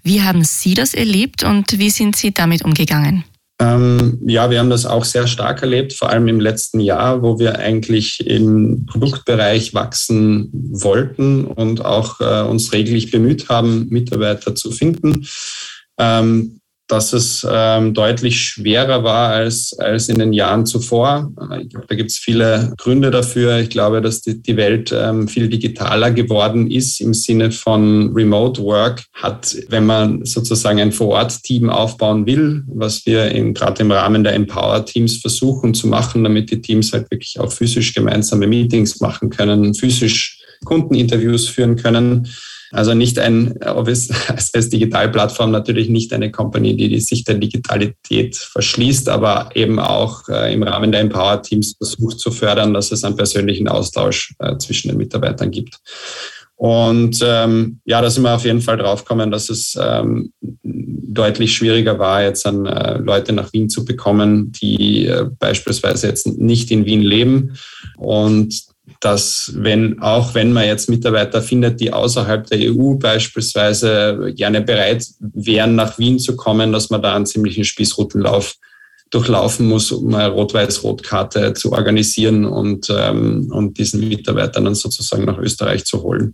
Wie 0.03 0.21
haben 0.21 0.45
Sie 0.45 0.75
das 0.75 0.93
erlebt 0.93 1.45
und 1.45 1.79
wie 1.79 1.89
sind 1.89 2.15
Sie 2.15 2.35
damit 2.35 2.63
umgegangen? 2.63 3.25
Ähm, 3.61 4.19
ja, 4.27 4.51
wir 4.51 4.59
haben 4.59 4.71
das 4.71 4.85
auch 4.85 5.05
sehr 5.05 5.29
stark 5.29 5.63
erlebt, 5.63 5.93
vor 5.93 6.11
allem 6.11 6.27
im 6.27 6.41
letzten 6.41 6.81
Jahr, 6.81 7.23
wo 7.23 7.39
wir 7.39 7.59
eigentlich 7.59 8.27
im 8.27 8.85
Produktbereich 8.87 9.75
wachsen 9.75 10.51
wollten 10.53 11.45
und 11.45 11.85
auch 11.85 12.21
äh, 12.21 12.43
uns 12.43 12.73
reglich 12.73 13.13
bemüht 13.13 13.49
haben, 13.49 13.87
Mitarbeiter 13.91 14.57
zu 14.57 14.73
finden. 14.73 15.27
Ähm, 15.99 16.61
dass 16.87 17.15
es 17.15 17.47
ähm, 17.51 17.95
deutlich 17.95 18.41
schwerer 18.41 19.05
war 19.05 19.31
als, 19.31 19.75
als 19.79 20.09
in 20.09 20.19
den 20.19 20.35
Jahren 20.35 20.67
zuvor. 20.67 21.33
Äh, 21.51 21.63
ich 21.63 21.71
glaube, 21.71 21.87
da 21.89 21.95
gibt 21.95 22.11
es 22.11 22.19
viele 22.19 22.75
Gründe 22.77 23.11
dafür. 23.11 23.59
Ich 23.59 23.71
glaube, 23.71 24.03
dass 24.03 24.21
die, 24.21 24.43
die 24.43 24.57
Welt 24.57 24.95
ähm, 24.95 25.27
viel 25.27 25.49
digitaler 25.49 26.11
geworden 26.11 26.71
ist 26.71 27.01
im 27.01 27.15
Sinne 27.15 27.53
von 27.53 28.13
Remote 28.15 28.63
Work. 28.63 29.05
Hat, 29.15 29.57
wenn 29.69 29.87
man 29.87 30.25
sozusagen 30.25 30.81
ein 30.81 30.93
Vor-Ort-Team 30.93 31.71
aufbauen 31.71 32.27
will, 32.27 32.65
was 32.67 33.07
wir 33.07 33.31
gerade 33.55 33.83
im 33.83 33.91
Rahmen 33.91 34.23
der 34.23 34.35
Empower-Teams 34.35 35.19
versuchen 35.19 35.73
zu 35.73 35.89
machen, 35.89 36.25
damit 36.25 36.51
die 36.51 36.61
Teams 36.61 36.93
halt 36.93 37.11
wirklich 37.11 37.41
auch 37.41 37.51
physisch 37.51 37.95
gemeinsame 37.95 38.47
Meetings 38.47 39.01
machen 39.01 39.31
können, 39.31 39.75
physisch 39.75 40.39
Kundeninterviews 40.65 41.49
führen 41.49 41.77
können, 41.77 42.29
also 42.73 42.95
nicht 42.95 43.19
ein, 43.19 43.61
Office 43.63 44.11
als 44.53 44.69
Digitalplattform 44.69 45.51
natürlich 45.51 45.89
nicht 45.89 46.13
eine 46.13 46.31
Company, 46.31 46.77
die, 46.77 46.89
die 46.89 47.01
sich 47.01 47.25
der 47.25 47.37
Digitalität 47.37 48.37
verschließt, 48.37 49.09
aber 49.09 49.51
eben 49.55 49.79
auch 49.79 50.29
äh, 50.29 50.53
im 50.53 50.63
Rahmen 50.63 50.93
der 50.93 51.01
Empower-Teams 51.01 51.77
versucht 51.77 52.19
zu 52.19 52.31
fördern, 52.31 52.75
dass 52.75 52.93
es 52.93 53.05
einen 53.05 53.17
persönlichen 53.17 53.69
Austausch 53.69 54.35
äh, 54.39 54.57
zwischen 54.59 54.89
den 54.89 54.99
Mitarbeitern 54.99 55.51
gibt. 55.51 55.79
Und 56.57 57.19
ähm, 57.23 57.81
ja, 57.85 58.01
da 58.01 58.09
sind 58.11 58.23
wir 58.23 58.35
auf 58.35 58.45
jeden 58.45 58.61
Fall 58.61 58.77
draufgekommen, 58.77 59.31
dass 59.31 59.49
es 59.49 59.77
ähm, 59.81 60.33
deutlich 60.63 61.55
schwieriger 61.55 61.99
war, 61.99 62.23
jetzt 62.23 62.47
an 62.47 62.67
äh, 62.67 62.99
Leute 62.99 63.33
nach 63.33 63.53
Wien 63.53 63.69
zu 63.69 63.85
bekommen, 63.85 64.53
die 64.53 65.07
äh, 65.07 65.27
beispielsweise 65.39 66.07
jetzt 66.07 66.27
nicht 66.27 66.71
in 66.71 66.87
Wien 66.87 67.03
leben. 67.03 67.57
Und 67.97 68.74
dass 69.05 69.53
wenn, 69.55 70.01
auch 70.01 70.35
wenn 70.35 70.55
man 70.55 70.65
jetzt 70.65 70.89
Mitarbeiter 70.89 71.43
findet, 71.43 71.79
die 71.79 71.93
außerhalb 71.93 72.47
der 72.47 72.73
EU 72.73 72.95
beispielsweise 72.95 74.33
gerne 74.35 74.63
bereit 74.63 75.05
wären, 75.21 75.75
nach 75.75 75.99
Wien 75.99 76.19
zu 76.19 76.37
kommen, 76.37 76.73
dass 76.73 76.89
man 76.89 77.03
da 77.03 77.15
einen 77.15 77.27
ziemlichen 77.27 77.65
Spießrutenlauf 77.65 78.55
durchlaufen 79.11 79.69
muss, 79.69 79.93
um 79.93 80.15
eine 80.15 80.31
Rot-Weiß-Rot-Karte 80.31 81.53
zu 81.53 81.73
organisieren 81.73 82.47
und, 82.47 82.89
ähm, 82.91 83.51
und 83.53 83.77
diesen 83.77 84.09
Mitarbeitern 84.09 84.65
dann 84.65 84.75
sozusagen 84.75 85.27
nach 85.27 85.39
Österreich 85.39 85.85
zu 85.85 86.03
holen. 86.03 86.33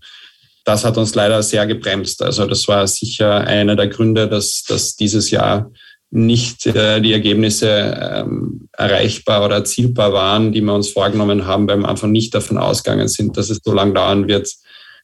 Das 0.65 0.85
hat 0.85 0.97
uns 0.97 1.17
leider 1.17 1.43
sehr 1.43 1.67
gebremst. 1.67 2.23
Also 2.23 2.47
das 2.47 2.69
war 2.69 2.87
sicher 2.87 3.41
einer 3.41 3.75
der 3.75 3.89
Gründe, 3.89 4.29
dass, 4.29 4.63
dass 4.63 4.95
dieses 4.95 5.33
Jahr 5.33 5.73
nicht 6.11 6.67
äh, 6.67 7.01
die 7.01 7.13
Ergebnisse 7.13 7.69
ähm, 7.69 8.69
erreichbar 8.73 9.45
oder 9.45 9.57
erzielbar 9.57 10.13
waren, 10.13 10.53
die 10.53 10.61
wir 10.61 10.75
uns 10.75 10.91
vorgenommen 10.91 11.47
haben, 11.47 11.69
weil 11.69 11.79
wir 11.79 11.89
einfach 11.89 12.09
nicht 12.09 12.35
davon 12.35 12.59
ausgegangen 12.59 13.09
sind, 13.09 13.37
dass 13.37 13.51
es 13.51 13.61
so 13.63 13.73
lange 13.73 13.95
dauern 13.95 14.27
wird, 14.27 14.49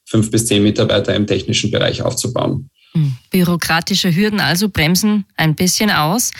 fünf 0.05 0.31
bis 0.31 0.47
zehn 0.47 0.63
Mitarbeiter 0.63 1.15
im 1.15 1.25
technischen 1.25 1.71
Bereich 1.71 2.01
aufzubauen. 2.01 2.69
Hm. 2.93 3.15
Bürokratische 3.31 4.13
Hürden 4.13 4.39
also 4.39 4.69
bremsen 4.69 5.25
ein 5.35 5.55
bisschen 5.55 5.91
aus. 5.91 6.31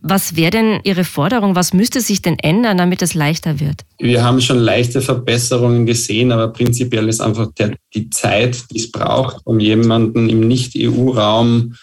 Was 0.00 0.36
wäre 0.36 0.50
denn 0.50 0.80
Ihre 0.84 1.04
Forderung? 1.04 1.54
Was 1.54 1.72
müsste 1.72 2.00
sich 2.00 2.20
denn 2.20 2.38
ändern, 2.38 2.78
damit 2.78 3.00
es 3.00 3.14
leichter 3.14 3.60
wird? 3.60 3.82
Wir 3.98 4.22
haben 4.22 4.40
schon 4.40 4.58
leichte 4.58 5.00
Verbesserungen 5.00 5.86
gesehen, 5.86 6.32
aber 6.32 6.48
prinzipiell 6.48 7.08
ist 7.08 7.20
einfach 7.20 7.52
der, 7.58 7.76
die 7.94 8.10
Zeit, 8.10 8.70
die 8.70 8.78
es 8.78 8.90
braucht, 8.90 9.38
um 9.44 9.60
jemanden 9.60 10.28
im 10.28 10.40
Nicht-EU-Raum 10.40 11.74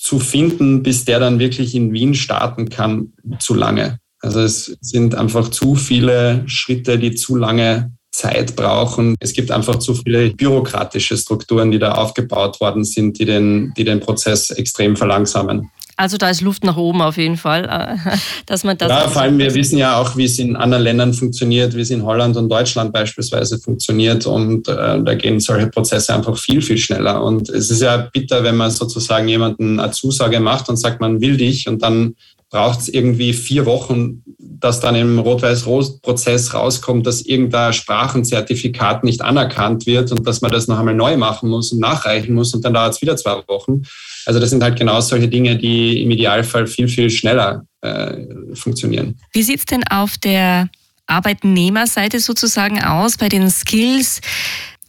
zu 0.00 0.18
finden, 0.18 0.82
bis 0.82 1.04
der 1.04 1.20
dann 1.20 1.38
wirklich 1.38 1.74
in 1.74 1.92
Wien 1.92 2.14
starten 2.14 2.70
kann, 2.70 3.12
zu 3.38 3.54
lange. 3.54 3.98
Also 4.20 4.40
es 4.40 4.76
sind 4.80 5.14
einfach 5.14 5.50
zu 5.50 5.74
viele 5.74 6.42
Schritte, 6.46 6.98
die 6.98 7.14
zu 7.14 7.36
lange 7.36 7.92
Zeit 8.10 8.56
brauchen. 8.56 9.14
Es 9.20 9.34
gibt 9.34 9.50
einfach 9.50 9.78
zu 9.78 9.94
viele 9.94 10.30
bürokratische 10.30 11.16
Strukturen, 11.16 11.70
die 11.70 11.78
da 11.78 11.92
aufgebaut 11.92 12.60
worden 12.60 12.84
sind, 12.84 13.18
die 13.18 13.26
den, 13.26 13.72
die 13.76 13.84
den 13.84 14.00
Prozess 14.00 14.50
extrem 14.50 14.96
verlangsamen. 14.96 15.70
Also 16.00 16.16
da 16.16 16.30
ist 16.30 16.40
Luft 16.40 16.64
nach 16.64 16.78
oben 16.78 17.02
auf 17.02 17.18
jeden 17.18 17.36
Fall, 17.36 17.66
äh, 17.66 18.16
dass 18.46 18.64
man 18.64 18.78
das. 18.78 18.88
Ja, 18.88 19.08
vor 19.08 19.20
allem 19.20 19.36
wir 19.36 19.54
wissen 19.54 19.76
ja 19.76 20.00
auch, 20.00 20.16
wie 20.16 20.24
es 20.24 20.38
in 20.38 20.56
anderen 20.56 20.82
Ländern 20.82 21.12
funktioniert, 21.12 21.76
wie 21.76 21.82
es 21.82 21.90
in 21.90 22.02
Holland 22.02 22.38
und 22.38 22.48
Deutschland 22.48 22.90
beispielsweise 22.90 23.58
funktioniert 23.58 24.24
und 24.24 24.66
äh, 24.66 25.02
da 25.02 25.14
gehen 25.14 25.40
solche 25.40 25.66
Prozesse 25.66 26.14
einfach 26.14 26.38
viel, 26.38 26.62
viel 26.62 26.78
schneller. 26.78 27.22
Und 27.22 27.50
es 27.50 27.70
ist 27.70 27.82
ja 27.82 27.98
bitter, 27.98 28.42
wenn 28.42 28.56
man 28.56 28.70
sozusagen 28.70 29.28
jemanden 29.28 29.78
eine 29.78 29.92
Zusage 29.92 30.40
macht 30.40 30.70
und 30.70 30.78
sagt, 30.78 31.02
man 31.02 31.20
will 31.20 31.36
dich 31.36 31.68
und 31.68 31.82
dann 31.82 32.14
braucht 32.50 32.80
es 32.80 32.88
irgendwie 32.88 33.32
vier 33.32 33.64
Wochen, 33.64 34.22
dass 34.38 34.80
dann 34.80 34.96
im 34.96 35.18
Rot-Weiß-Rot-Prozess 35.18 36.52
rauskommt, 36.52 37.06
dass 37.06 37.22
irgendein 37.22 37.72
Sprachenzertifikat 37.72 39.04
nicht 39.04 39.22
anerkannt 39.22 39.86
wird 39.86 40.10
und 40.10 40.26
dass 40.26 40.40
man 40.40 40.50
das 40.50 40.66
noch 40.66 40.78
einmal 40.78 40.94
neu 40.94 41.16
machen 41.16 41.48
muss 41.48 41.72
und 41.72 41.78
nachreichen 41.78 42.34
muss 42.34 42.52
und 42.52 42.64
dann 42.64 42.74
dauert 42.74 42.94
es 42.94 43.02
wieder 43.02 43.16
zwei 43.16 43.42
Wochen. 43.46 43.82
Also 44.26 44.40
das 44.40 44.50
sind 44.50 44.62
halt 44.62 44.78
genau 44.78 45.00
solche 45.00 45.28
Dinge, 45.28 45.56
die 45.56 46.02
im 46.02 46.10
Idealfall 46.10 46.66
viel, 46.66 46.88
viel 46.88 47.08
schneller 47.08 47.64
äh, 47.80 48.16
funktionieren. 48.54 49.16
Wie 49.32 49.42
sieht 49.42 49.60
es 49.60 49.66
denn 49.66 49.84
auf 49.86 50.18
der 50.18 50.68
Arbeitnehmerseite 51.06 52.20
sozusagen 52.20 52.82
aus 52.82 53.16
bei 53.16 53.28
den 53.28 53.48
Skills, 53.48 54.20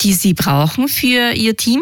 die 0.02 0.14
Sie 0.14 0.34
brauchen 0.34 0.88
für 0.88 1.34
Ihr 1.34 1.56
Team? 1.56 1.82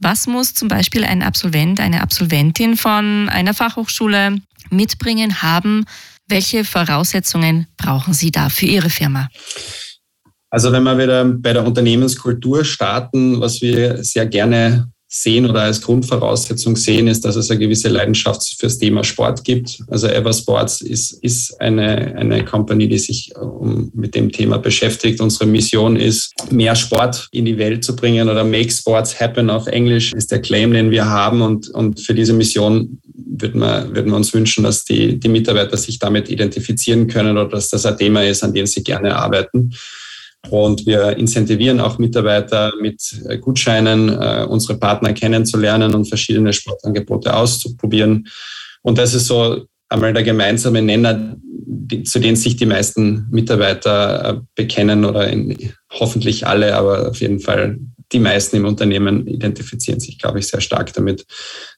Was 0.00 0.26
muss 0.26 0.52
zum 0.54 0.68
Beispiel 0.68 1.04
ein 1.04 1.22
Absolvent, 1.22 1.78
eine 1.78 2.02
Absolventin 2.02 2.76
von 2.76 3.28
einer 3.28 3.54
Fachhochschule 3.54 4.38
mitbringen, 4.72 5.42
haben? 5.42 5.84
Welche 6.28 6.64
Voraussetzungen 6.64 7.66
brauchen 7.76 8.14
Sie 8.14 8.30
da 8.30 8.48
für 8.48 8.66
Ihre 8.66 8.90
Firma? 8.90 9.28
Also 10.50 10.70
wenn 10.70 10.82
wir 10.82 10.98
wieder 10.98 11.24
bei 11.24 11.52
der 11.52 11.66
Unternehmenskultur 11.66 12.64
starten, 12.64 13.40
was 13.40 13.62
wir 13.62 14.04
sehr 14.04 14.26
gerne 14.26 14.92
sehen 15.14 15.48
oder 15.48 15.62
als 15.62 15.82
Grundvoraussetzung 15.82 16.74
sehen, 16.74 17.06
ist, 17.06 17.22
dass 17.26 17.36
es 17.36 17.50
eine 17.50 17.60
gewisse 17.60 17.90
Leidenschaft 17.90 18.56
fürs 18.58 18.78
Thema 18.78 19.04
Sport 19.04 19.44
gibt. 19.44 19.78
Also 19.88 20.08
Ever 20.08 20.32
Sports 20.32 20.80
ist, 20.80 21.12
ist 21.22 21.60
eine, 21.60 22.16
eine 22.16 22.42
Company, 22.46 22.88
die 22.88 22.98
sich 22.98 23.30
mit 23.92 24.14
dem 24.14 24.32
Thema 24.32 24.56
beschäftigt. 24.56 25.20
Unsere 25.20 25.44
Mission 25.44 25.96
ist, 25.96 26.32
mehr 26.50 26.74
Sport 26.74 27.28
in 27.30 27.44
die 27.44 27.58
Welt 27.58 27.84
zu 27.84 27.94
bringen 27.94 28.30
oder 28.30 28.42
Make 28.42 28.70
Sports 28.70 29.20
Happen 29.20 29.50
auf 29.50 29.66
Englisch 29.66 30.14
ist 30.14 30.30
der 30.30 30.40
Claim, 30.40 30.72
den 30.72 30.90
wir 30.90 31.04
haben. 31.04 31.42
Und, 31.42 31.68
und 31.68 32.00
für 32.00 32.14
diese 32.14 32.32
Mission 32.32 32.98
würden 33.26 33.60
wir, 33.60 33.94
würden 33.94 34.10
wir 34.10 34.16
uns 34.16 34.32
wünschen, 34.34 34.64
dass 34.64 34.84
die, 34.84 35.18
die 35.18 35.28
Mitarbeiter 35.28 35.76
sich 35.76 35.98
damit 35.98 36.30
identifizieren 36.30 37.06
können 37.06 37.36
oder 37.36 37.48
dass 37.48 37.68
das 37.68 37.86
ein 37.86 37.96
Thema 37.96 38.24
ist, 38.24 38.42
an 38.42 38.54
dem 38.54 38.66
sie 38.66 38.82
gerne 38.82 39.16
arbeiten. 39.16 39.72
Und 40.48 40.86
wir 40.86 41.16
incentivieren 41.16 41.80
auch 41.80 41.98
Mitarbeiter 41.98 42.72
mit 42.80 43.00
äh, 43.28 43.38
Gutscheinen, 43.38 44.08
äh, 44.08 44.46
unsere 44.48 44.76
Partner 44.78 45.12
kennenzulernen 45.12 45.94
und 45.94 46.06
verschiedene 46.06 46.52
Sportangebote 46.52 47.34
auszuprobieren. 47.34 48.26
Und 48.82 48.98
das 48.98 49.14
ist 49.14 49.26
so 49.26 49.66
einmal 49.88 50.12
der 50.12 50.24
gemeinsame 50.24 50.82
Nenner, 50.82 51.36
zu 52.04 52.18
denen 52.18 52.36
sich 52.36 52.56
die 52.56 52.66
meisten 52.66 53.28
Mitarbeiter 53.30 54.24
äh, 54.24 54.40
bekennen 54.54 55.04
oder 55.04 55.28
in, 55.28 55.56
hoffentlich 55.90 56.46
alle, 56.46 56.74
aber 56.74 57.10
auf 57.10 57.20
jeden 57.20 57.38
Fall 57.38 57.78
die 58.12 58.18
meisten 58.18 58.56
im 58.56 58.66
Unternehmen 58.66 59.26
identifizieren 59.26 60.00
sich, 60.00 60.18
glaube 60.18 60.38
ich, 60.38 60.46
sehr 60.46 60.60
stark 60.60 60.92
damit. 60.92 61.24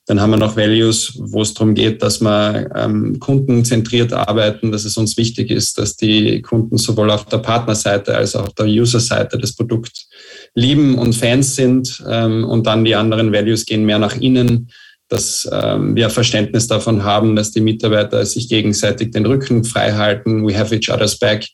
Dann 0.06 0.20
haben 0.20 0.30
wir 0.30 0.36
noch 0.36 0.56
Values, 0.56 1.14
wo 1.18 1.40
es 1.40 1.54
darum 1.54 1.74
geht, 1.74 2.02
dass 2.02 2.20
wir 2.20 2.70
ähm, 2.74 3.18
kundenzentriert 3.20 4.12
arbeiten, 4.12 4.70
dass 4.70 4.84
es 4.84 4.98
uns 4.98 5.16
wichtig 5.16 5.50
ist, 5.50 5.78
dass 5.78 5.96
die 5.96 6.42
Kunden 6.42 6.76
sowohl 6.76 7.10
auf 7.10 7.24
der 7.24 7.38
Partnerseite 7.38 8.14
als 8.14 8.36
auch 8.36 8.48
auf 8.48 8.54
der 8.54 8.66
User-Seite 8.66 9.38
das 9.38 9.54
Produkt 9.54 10.06
lieben 10.54 10.98
und 10.98 11.14
Fans 11.14 11.56
sind. 11.56 12.04
Ähm, 12.06 12.44
und 12.44 12.66
dann 12.66 12.84
die 12.84 12.94
anderen 12.94 13.32
Values 13.32 13.64
gehen 13.64 13.84
mehr 13.84 13.98
nach 13.98 14.16
innen, 14.16 14.70
dass 15.08 15.48
ähm, 15.50 15.96
wir 15.96 16.10
Verständnis 16.10 16.66
davon 16.66 17.04
haben, 17.04 17.34
dass 17.34 17.52
die 17.52 17.62
Mitarbeiter 17.62 18.26
sich 18.26 18.48
gegenseitig 18.50 19.10
den 19.10 19.24
Rücken 19.24 19.64
frei 19.64 19.92
halten. 19.92 20.46
We 20.46 20.58
have 20.58 20.74
each 20.74 20.92
other's 20.92 21.18
back 21.18 21.46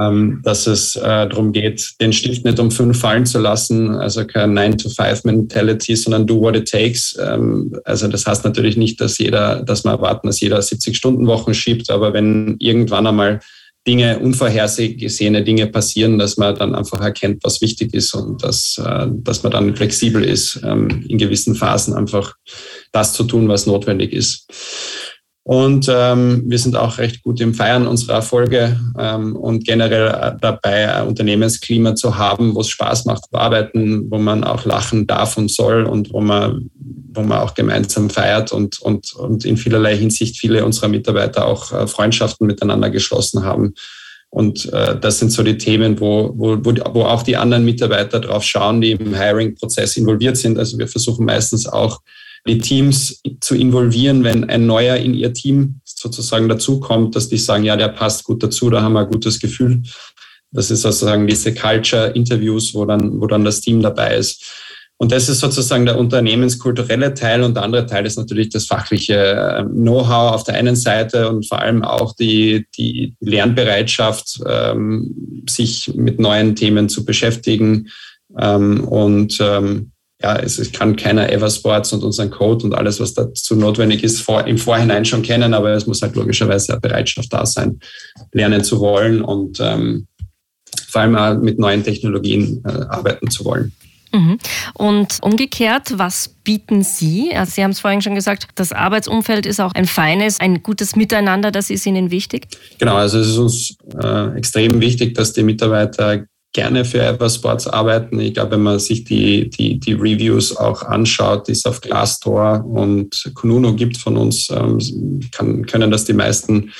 ähm, 0.00 0.40
dass 0.44 0.66
es 0.66 0.96
äh, 0.96 1.00
darum 1.00 1.52
geht, 1.52 1.94
den 2.00 2.12
Stift 2.12 2.44
nicht 2.44 2.58
um 2.58 2.70
fünf 2.70 3.00
fallen 3.00 3.26
zu 3.26 3.38
lassen, 3.38 3.90
also 3.90 4.24
kein 4.24 4.56
9-to-5-Mentality, 4.56 5.96
sondern 5.96 6.26
do 6.26 6.40
what 6.40 6.56
it 6.56 6.70
takes. 6.70 7.18
Ähm, 7.20 7.76
also 7.84 8.08
das 8.08 8.26
heißt 8.26 8.44
natürlich 8.44 8.76
nicht, 8.76 9.00
dass 9.00 9.18
jeder, 9.18 9.62
dass 9.62 9.84
wir 9.84 9.90
erwarten, 9.90 10.28
dass 10.28 10.40
jeder 10.40 10.58
70-Stunden-Wochen 10.58 11.54
schiebt, 11.54 11.90
aber 11.90 12.12
wenn 12.12 12.56
irgendwann 12.58 13.06
einmal 13.06 13.40
Dinge, 13.88 14.18
unvorhergesehene 14.18 15.42
Dinge 15.42 15.66
passieren, 15.66 16.18
dass 16.18 16.36
man 16.36 16.54
dann 16.54 16.74
einfach 16.74 17.00
erkennt, 17.00 17.42
was 17.42 17.62
wichtig 17.62 17.94
ist 17.94 18.12
und 18.12 18.42
dass, 18.44 18.76
äh, 18.84 19.06
dass 19.08 19.42
man 19.42 19.52
dann 19.52 19.74
flexibel 19.74 20.22
ist, 20.22 20.60
ähm, 20.62 21.06
in 21.08 21.16
gewissen 21.16 21.54
Phasen 21.54 21.94
einfach 21.94 22.34
das 22.92 23.14
zu 23.14 23.24
tun, 23.24 23.48
was 23.48 23.66
notwendig 23.66 24.12
ist. 24.12 24.46
Und 25.48 25.88
ähm, 25.90 26.42
wir 26.44 26.58
sind 26.58 26.76
auch 26.76 26.98
recht 26.98 27.22
gut 27.22 27.40
im 27.40 27.54
Feiern 27.54 27.86
unserer 27.86 28.16
Erfolge 28.16 28.78
ähm, 28.98 29.34
und 29.34 29.64
generell 29.64 30.36
dabei, 30.42 30.94
ein 30.94 31.08
Unternehmensklima 31.08 31.94
zu 31.94 32.18
haben, 32.18 32.54
wo 32.54 32.60
es 32.60 32.68
Spaß 32.68 33.06
macht 33.06 33.24
zu 33.24 33.32
arbeiten, 33.32 34.10
wo 34.10 34.18
man 34.18 34.44
auch 34.44 34.66
lachen 34.66 35.06
darf 35.06 35.38
und 35.38 35.50
soll 35.50 35.84
und 35.84 36.12
wo 36.12 36.20
man, 36.20 36.68
wo 36.74 37.22
man 37.22 37.38
auch 37.38 37.54
gemeinsam 37.54 38.10
feiert 38.10 38.52
und, 38.52 38.78
und, 38.80 39.14
und 39.14 39.46
in 39.46 39.56
vielerlei 39.56 39.96
Hinsicht 39.96 40.36
viele 40.36 40.66
unserer 40.66 40.88
Mitarbeiter 40.88 41.46
auch 41.46 41.72
äh, 41.72 41.86
Freundschaften 41.86 42.46
miteinander 42.46 42.90
geschlossen 42.90 43.42
haben. 43.42 43.72
Und 44.28 44.70
äh, 44.74 45.00
das 45.00 45.18
sind 45.18 45.32
so 45.32 45.42
die 45.42 45.56
Themen, 45.56 45.98
wo, 45.98 46.30
wo, 46.36 46.58
wo 46.92 47.04
auch 47.04 47.22
die 47.22 47.38
anderen 47.38 47.64
Mitarbeiter 47.64 48.20
drauf 48.20 48.44
schauen, 48.44 48.82
die 48.82 48.90
im 48.90 49.14
Hiring-Prozess 49.14 49.96
involviert 49.96 50.36
sind. 50.36 50.58
Also 50.58 50.78
wir 50.78 50.88
versuchen 50.88 51.24
meistens 51.24 51.66
auch 51.66 52.02
die 52.46 52.58
Teams 52.58 53.20
zu 53.40 53.54
involvieren, 53.54 54.24
wenn 54.24 54.44
ein 54.44 54.66
neuer 54.66 54.96
in 54.96 55.14
ihr 55.14 55.32
Team 55.32 55.80
sozusagen 55.84 56.48
dazukommt, 56.48 57.16
dass 57.16 57.28
die 57.28 57.38
sagen, 57.38 57.64
ja, 57.64 57.76
der 57.76 57.88
passt 57.88 58.24
gut 58.24 58.42
dazu, 58.42 58.70
da 58.70 58.82
haben 58.82 58.92
wir 58.92 59.00
ein 59.00 59.10
gutes 59.10 59.40
Gefühl. 59.40 59.82
Das 60.50 60.70
ist 60.70 60.82
sozusagen 60.82 61.26
diese 61.26 61.52
Culture-Interviews, 61.52 62.74
wo 62.74 62.84
dann, 62.84 63.20
wo 63.20 63.26
dann 63.26 63.44
das 63.44 63.60
Team 63.60 63.82
dabei 63.82 64.16
ist. 64.16 64.44
Und 65.00 65.12
das 65.12 65.28
ist 65.28 65.38
sozusagen 65.38 65.86
der 65.86 65.96
unternehmenskulturelle 65.96 67.14
Teil 67.14 67.44
und 67.44 67.54
der 67.54 67.62
andere 67.62 67.86
Teil 67.86 68.04
ist 68.04 68.18
natürlich 68.18 68.48
das 68.48 68.66
fachliche 68.66 69.56
ähm, 69.58 69.70
Know-how 69.70 70.34
auf 70.34 70.42
der 70.42 70.56
einen 70.56 70.74
Seite 70.74 71.28
und 71.28 71.46
vor 71.46 71.60
allem 71.60 71.84
auch 71.84 72.16
die, 72.16 72.66
die 72.76 73.14
Lernbereitschaft, 73.20 74.40
ähm, 74.44 75.44
sich 75.48 75.92
mit 75.94 76.18
neuen 76.18 76.56
Themen 76.56 76.88
zu 76.88 77.04
beschäftigen 77.04 77.88
ähm, 78.36 78.88
und 78.88 79.38
ja, 80.20 80.36
es, 80.36 80.58
es 80.58 80.72
kann 80.72 80.96
keiner 80.96 81.30
Eversports 81.30 81.92
und 81.92 82.02
unseren 82.02 82.30
Code 82.30 82.64
und 82.64 82.74
alles, 82.74 82.98
was 82.98 83.14
dazu 83.14 83.54
notwendig 83.54 84.02
ist, 84.02 84.20
vor, 84.20 84.46
im 84.46 84.58
Vorhinein 84.58 85.04
schon 85.04 85.22
kennen, 85.22 85.54
aber 85.54 85.70
es 85.70 85.86
muss 85.86 86.02
halt 86.02 86.16
logischerweise 86.16 86.72
eine 86.72 86.80
Bereitschaft 86.80 87.32
da 87.32 87.46
sein, 87.46 87.78
lernen 88.32 88.64
zu 88.64 88.80
wollen 88.80 89.22
und 89.22 89.58
ähm, 89.60 90.08
vor 90.88 91.02
allem 91.02 91.16
auch 91.16 91.38
mit 91.38 91.58
neuen 91.58 91.84
Technologien 91.84 92.62
äh, 92.64 92.68
arbeiten 92.88 93.30
zu 93.30 93.44
wollen. 93.44 93.72
Mhm. 94.12 94.38
Und 94.74 95.18
umgekehrt, 95.20 95.98
was 95.98 96.28
bieten 96.42 96.82
Sie? 96.82 97.34
Also 97.34 97.52
Sie 97.52 97.62
haben 97.62 97.72
es 97.72 97.80
vorhin 97.80 98.02
schon 98.02 98.14
gesagt, 98.14 98.48
das 98.54 98.72
Arbeitsumfeld 98.72 99.46
ist 99.46 99.60
auch 99.60 99.72
ein 99.74 99.84
feines, 99.84 100.40
ein 100.40 100.62
gutes 100.62 100.96
Miteinander, 100.96 101.50
das 101.50 101.70
ist 101.70 101.86
Ihnen 101.86 102.10
wichtig? 102.10 102.48
Genau, 102.78 102.96
also 102.96 103.18
es 103.20 103.28
ist 103.28 103.38
uns 103.38 103.76
äh, 104.02 104.36
extrem 104.36 104.80
wichtig, 104.80 105.14
dass 105.14 105.32
die 105.32 105.42
Mitarbeiter 105.42 106.24
gerne 106.58 106.84
für 106.84 107.00
Eversports 107.00 107.68
arbeiten. 107.68 108.18
Ich 108.18 108.34
glaube, 108.34 108.50
wenn 108.52 108.64
man 108.64 108.80
sich 108.80 109.04
die, 109.04 109.48
die, 109.48 109.78
die 109.78 109.92
Reviews 109.92 110.56
auch 110.56 110.82
anschaut, 110.82 111.46
die 111.46 111.52
es 111.52 111.64
auf 111.66 111.80
Glassdoor 111.80 112.64
und 112.66 113.30
Konuno 113.34 113.74
gibt 113.74 113.96
von 113.96 114.16
uns, 114.16 114.48
ähm, 114.50 114.80
kann, 115.30 115.64
können 115.66 115.92
das 115.92 116.04
die 116.04 116.14
meisten 116.14 116.72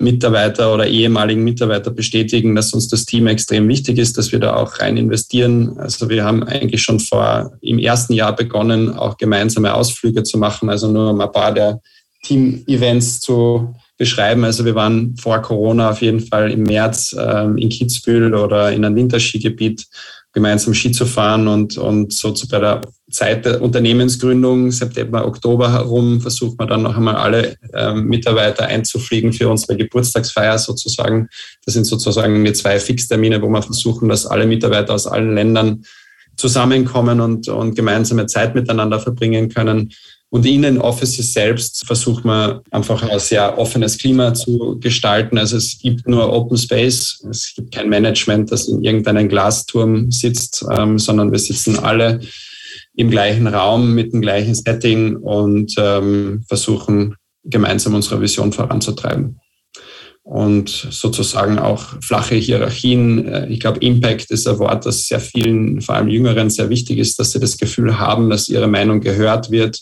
Mitarbeiter 0.00 0.72
oder 0.72 0.86
ehemaligen 0.86 1.44
Mitarbeiter 1.44 1.90
bestätigen, 1.90 2.54
dass 2.54 2.72
uns 2.72 2.88
das 2.88 3.04
Team 3.04 3.26
extrem 3.26 3.68
wichtig 3.68 3.98
ist, 3.98 4.16
dass 4.16 4.32
wir 4.32 4.38
da 4.38 4.56
auch 4.56 4.80
rein 4.80 4.96
investieren. 4.96 5.76
Also 5.76 6.08
wir 6.08 6.24
haben 6.24 6.42
eigentlich 6.42 6.82
schon 6.82 6.98
vor 6.98 7.52
im 7.60 7.78
ersten 7.78 8.14
Jahr 8.14 8.34
begonnen, 8.34 8.94
auch 8.94 9.18
gemeinsame 9.18 9.74
Ausflüge 9.74 10.22
zu 10.22 10.38
machen, 10.38 10.70
also 10.70 10.90
nur 10.90 11.10
um 11.10 11.20
ein 11.20 11.32
paar 11.32 11.52
der 11.52 11.82
Team-Events 12.22 13.20
zu 13.20 13.74
beschreiben. 13.98 14.44
Also 14.44 14.64
wir 14.64 14.74
waren 14.74 15.16
vor 15.16 15.40
Corona 15.40 15.90
auf 15.90 16.02
jeden 16.02 16.20
Fall 16.20 16.50
im 16.50 16.64
März 16.64 17.16
ähm, 17.18 17.56
in 17.56 17.68
Kitzbühel 17.68 18.34
oder 18.34 18.72
in 18.72 18.84
einem 18.84 18.96
Winterskigebiet 18.96 19.86
gemeinsam 20.32 20.74
Ski 20.74 20.92
zu 20.92 21.06
fahren 21.06 21.48
und, 21.48 21.78
und 21.78 22.12
so 22.12 22.30
zu 22.30 22.46
bei 22.46 22.58
der 22.58 22.82
Zeit 23.10 23.46
der 23.46 23.62
Unternehmensgründung, 23.62 24.70
September, 24.70 25.26
Oktober 25.26 25.72
herum, 25.72 26.20
versucht 26.20 26.58
man 26.58 26.68
dann 26.68 26.82
noch 26.82 26.96
einmal 26.96 27.16
alle 27.16 27.56
ähm, 27.72 28.04
Mitarbeiter 28.04 28.66
einzufliegen 28.66 29.32
für 29.32 29.48
unsere 29.48 29.78
Geburtstagsfeier 29.78 30.58
sozusagen. 30.58 31.28
Das 31.64 31.72
sind 31.72 31.84
sozusagen 31.84 32.44
die 32.44 32.52
zwei 32.52 32.78
Fixtermine, 32.78 33.40
wo 33.40 33.48
wir 33.48 33.62
versuchen, 33.62 34.10
dass 34.10 34.26
alle 34.26 34.46
Mitarbeiter 34.46 34.92
aus 34.92 35.06
allen 35.06 35.34
Ländern 35.34 35.84
zusammenkommen 36.36 37.20
und, 37.20 37.48
und 37.48 37.74
gemeinsame 37.74 38.26
Zeit 38.26 38.54
miteinander 38.54 39.00
verbringen 39.00 39.48
können. 39.48 39.92
Und 40.30 40.44
in 40.44 40.62
den 40.62 40.78
Offices 40.78 41.32
selbst 41.32 41.86
versucht 41.86 42.24
man 42.24 42.60
einfach 42.70 43.02
ein 43.02 43.18
sehr 43.20 43.58
offenes 43.58 43.96
Klima 43.96 44.34
zu 44.34 44.78
gestalten. 44.80 45.38
Also 45.38 45.56
es 45.56 45.78
gibt 45.78 46.08
nur 46.08 46.32
Open 46.32 46.58
Space, 46.58 47.24
es 47.30 47.52
gibt 47.54 47.72
kein 47.72 47.88
Management, 47.88 48.50
das 48.50 48.66
in 48.66 48.82
irgendeinem 48.82 49.28
Glasturm 49.28 50.10
sitzt, 50.10 50.64
ähm, 50.70 50.98
sondern 50.98 51.30
wir 51.30 51.38
sitzen 51.38 51.78
alle 51.78 52.20
im 52.96 53.10
gleichen 53.10 53.46
Raum 53.46 53.94
mit 53.94 54.12
dem 54.12 54.20
gleichen 54.20 54.54
Setting 54.54 55.16
und 55.16 55.74
ähm, 55.78 56.44
versuchen 56.48 57.14
gemeinsam 57.44 57.94
unsere 57.94 58.20
Vision 58.20 58.52
voranzutreiben. 58.52 59.38
Und 60.24 60.68
sozusagen 60.68 61.60
auch 61.60 62.02
flache 62.02 62.34
Hierarchien. 62.34 63.28
Äh, 63.28 63.46
ich 63.48 63.60
glaube, 63.60 63.78
Impact 63.78 64.32
ist 64.32 64.48
ein 64.48 64.58
Wort, 64.58 64.84
das 64.86 65.06
sehr 65.06 65.20
vielen, 65.20 65.80
vor 65.80 65.94
allem 65.94 66.08
Jüngeren, 66.08 66.50
sehr 66.50 66.68
wichtig 66.68 66.98
ist, 66.98 67.16
dass 67.20 67.30
sie 67.30 67.38
das 67.38 67.56
Gefühl 67.56 67.96
haben, 67.96 68.28
dass 68.28 68.48
ihre 68.48 68.66
Meinung 68.66 69.00
gehört 69.00 69.52
wird 69.52 69.80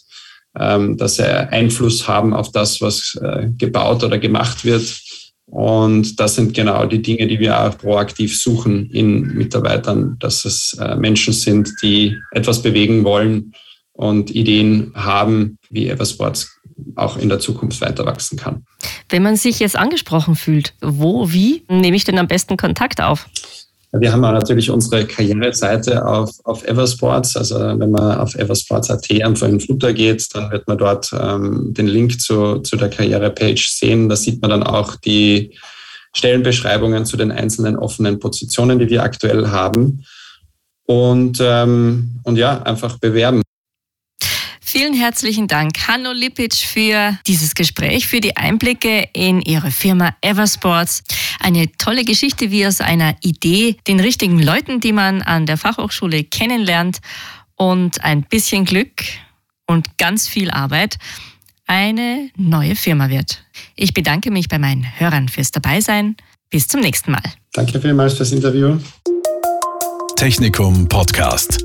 dass 0.54 1.16
sie 1.16 1.26
Einfluss 1.26 2.06
haben 2.06 2.32
auf 2.32 2.52
das, 2.52 2.80
was 2.80 3.18
äh, 3.20 3.48
gebaut 3.58 4.04
oder 4.04 4.18
gemacht 4.18 4.64
wird. 4.64 5.00
Und 5.46 6.18
das 6.20 6.36
sind 6.36 6.54
genau 6.54 6.86
die 6.86 7.02
Dinge, 7.02 7.26
die 7.26 7.38
wir 7.38 7.60
auch 7.60 7.76
proaktiv 7.76 8.38
suchen 8.38 8.88
in 8.90 9.34
Mitarbeitern, 9.34 10.16
dass 10.18 10.44
es 10.44 10.76
äh, 10.80 10.96
Menschen 10.96 11.32
sind, 11.32 11.70
die 11.82 12.16
etwas 12.32 12.62
bewegen 12.62 13.04
wollen 13.04 13.52
und 13.92 14.30
Ideen 14.30 14.92
haben, 14.94 15.58
wie 15.70 15.88
Eversports 15.88 16.50
auch 16.96 17.16
in 17.16 17.28
der 17.28 17.38
Zukunft 17.38 17.80
weiter 17.80 18.06
wachsen 18.06 18.38
kann. 18.38 18.64
Wenn 19.08 19.22
man 19.22 19.36
sich 19.36 19.60
jetzt 19.60 19.76
angesprochen 19.76 20.34
fühlt, 20.34 20.74
wo, 20.80 21.30
wie 21.30 21.62
nehme 21.68 21.96
ich 21.96 22.04
denn 22.04 22.18
am 22.18 22.26
besten 22.26 22.56
Kontakt 22.56 23.00
auf? 23.00 23.28
Wir 24.00 24.12
haben 24.12 24.22
natürlich 24.22 24.70
unsere 24.70 25.06
Karriereseite 25.06 26.04
auf, 26.04 26.30
auf 26.42 26.64
Eversports. 26.64 27.36
Also 27.36 27.60
wenn 27.60 27.90
man 27.90 28.18
auf 28.18 28.34
eversports.at 28.34 29.08
einfach 29.22 29.46
in 29.46 29.58
den 29.58 29.60
Footer 29.60 29.92
geht, 29.92 30.34
dann 30.34 30.50
wird 30.50 30.66
man 30.66 30.78
dort 30.78 31.12
ähm, 31.16 31.72
den 31.74 31.86
Link 31.86 32.20
zu, 32.20 32.58
zu 32.58 32.76
der 32.76 32.90
Karrierepage 32.90 33.66
sehen. 33.68 34.08
Da 34.08 34.16
sieht 34.16 34.42
man 34.42 34.50
dann 34.50 34.62
auch 34.64 34.96
die 34.96 35.56
Stellenbeschreibungen 36.12 37.06
zu 37.06 37.16
den 37.16 37.30
einzelnen 37.30 37.76
offenen 37.76 38.18
Positionen, 38.18 38.80
die 38.80 38.90
wir 38.90 39.04
aktuell 39.04 39.48
haben. 39.48 40.04
Und, 40.86 41.38
ähm, 41.40 42.20
und 42.24 42.36
ja, 42.36 42.62
einfach 42.62 42.98
bewerben. 42.98 43.43
Vielen 44.76 44.94
herzlichen 44.94 45.46
Dank, 45.46 45.86
Hanno 45.86 46.10
Lipic, 46.10 46.66
für 46.66 47.16
dieses 47.28 47.54
Gespräch, 47.54 48.08
für 48.08 48.20
die 48.20 48.36
Einblicke 48.36 49.08
in 49.12 49.40
Ihre 49.40 49.70
Firma 49.70 50.16
Eversports. 50.20 51.04
Eine 51.38 51.70
tolle 51.78 52.04
Geschichte, 52.04 52.50
wie 52.50 52.66
aus 52.66 52.80
einer 52.80 53.14
Idee 53.20 53.76
den 53.86 54.00
richtigen 54.00 54.42
Leuten, 54.42 54.80
die 54.80 54.92
man 54.92 55.22
an 55.22 55.46
der 55.46 55.58
Fachhochschule 55.58 56.24
kennenlernt 56.24 56.98
und 57.54 58.02
ein 58.02 58.24
bisschen 58.24 58.64
Glück 58.64 59.04
und 59.68 59.96
ganz 59.96 60.26
viel 60.26 60.50
Arbeit 60.50 60.96
eine 61.68 62.30
neue 62.36 62.74
Firma 62.74 63.08
wird. 63.10 63.44
Ich 63.76 63.94
bedanke 63.94 64.32
mich 64.32 64.48
bei 64.48 64.58
meinen 64.58 64.84
Hörern 64.98 65.28
fürs 65.28 65.52
Dabeisein. 65.52 66.16
Bis 66.50 66.66
zum 66.66 66.80
nächsten 66.80 67.12
Mal. 67.12 67.22
Danke 67.52 67.80
vielmals 67.80 68.14
fürs 68.14 68.32
Interview. 68.32 68.80
Technikum 70.16 70.88
Podcast. 70.88 71.64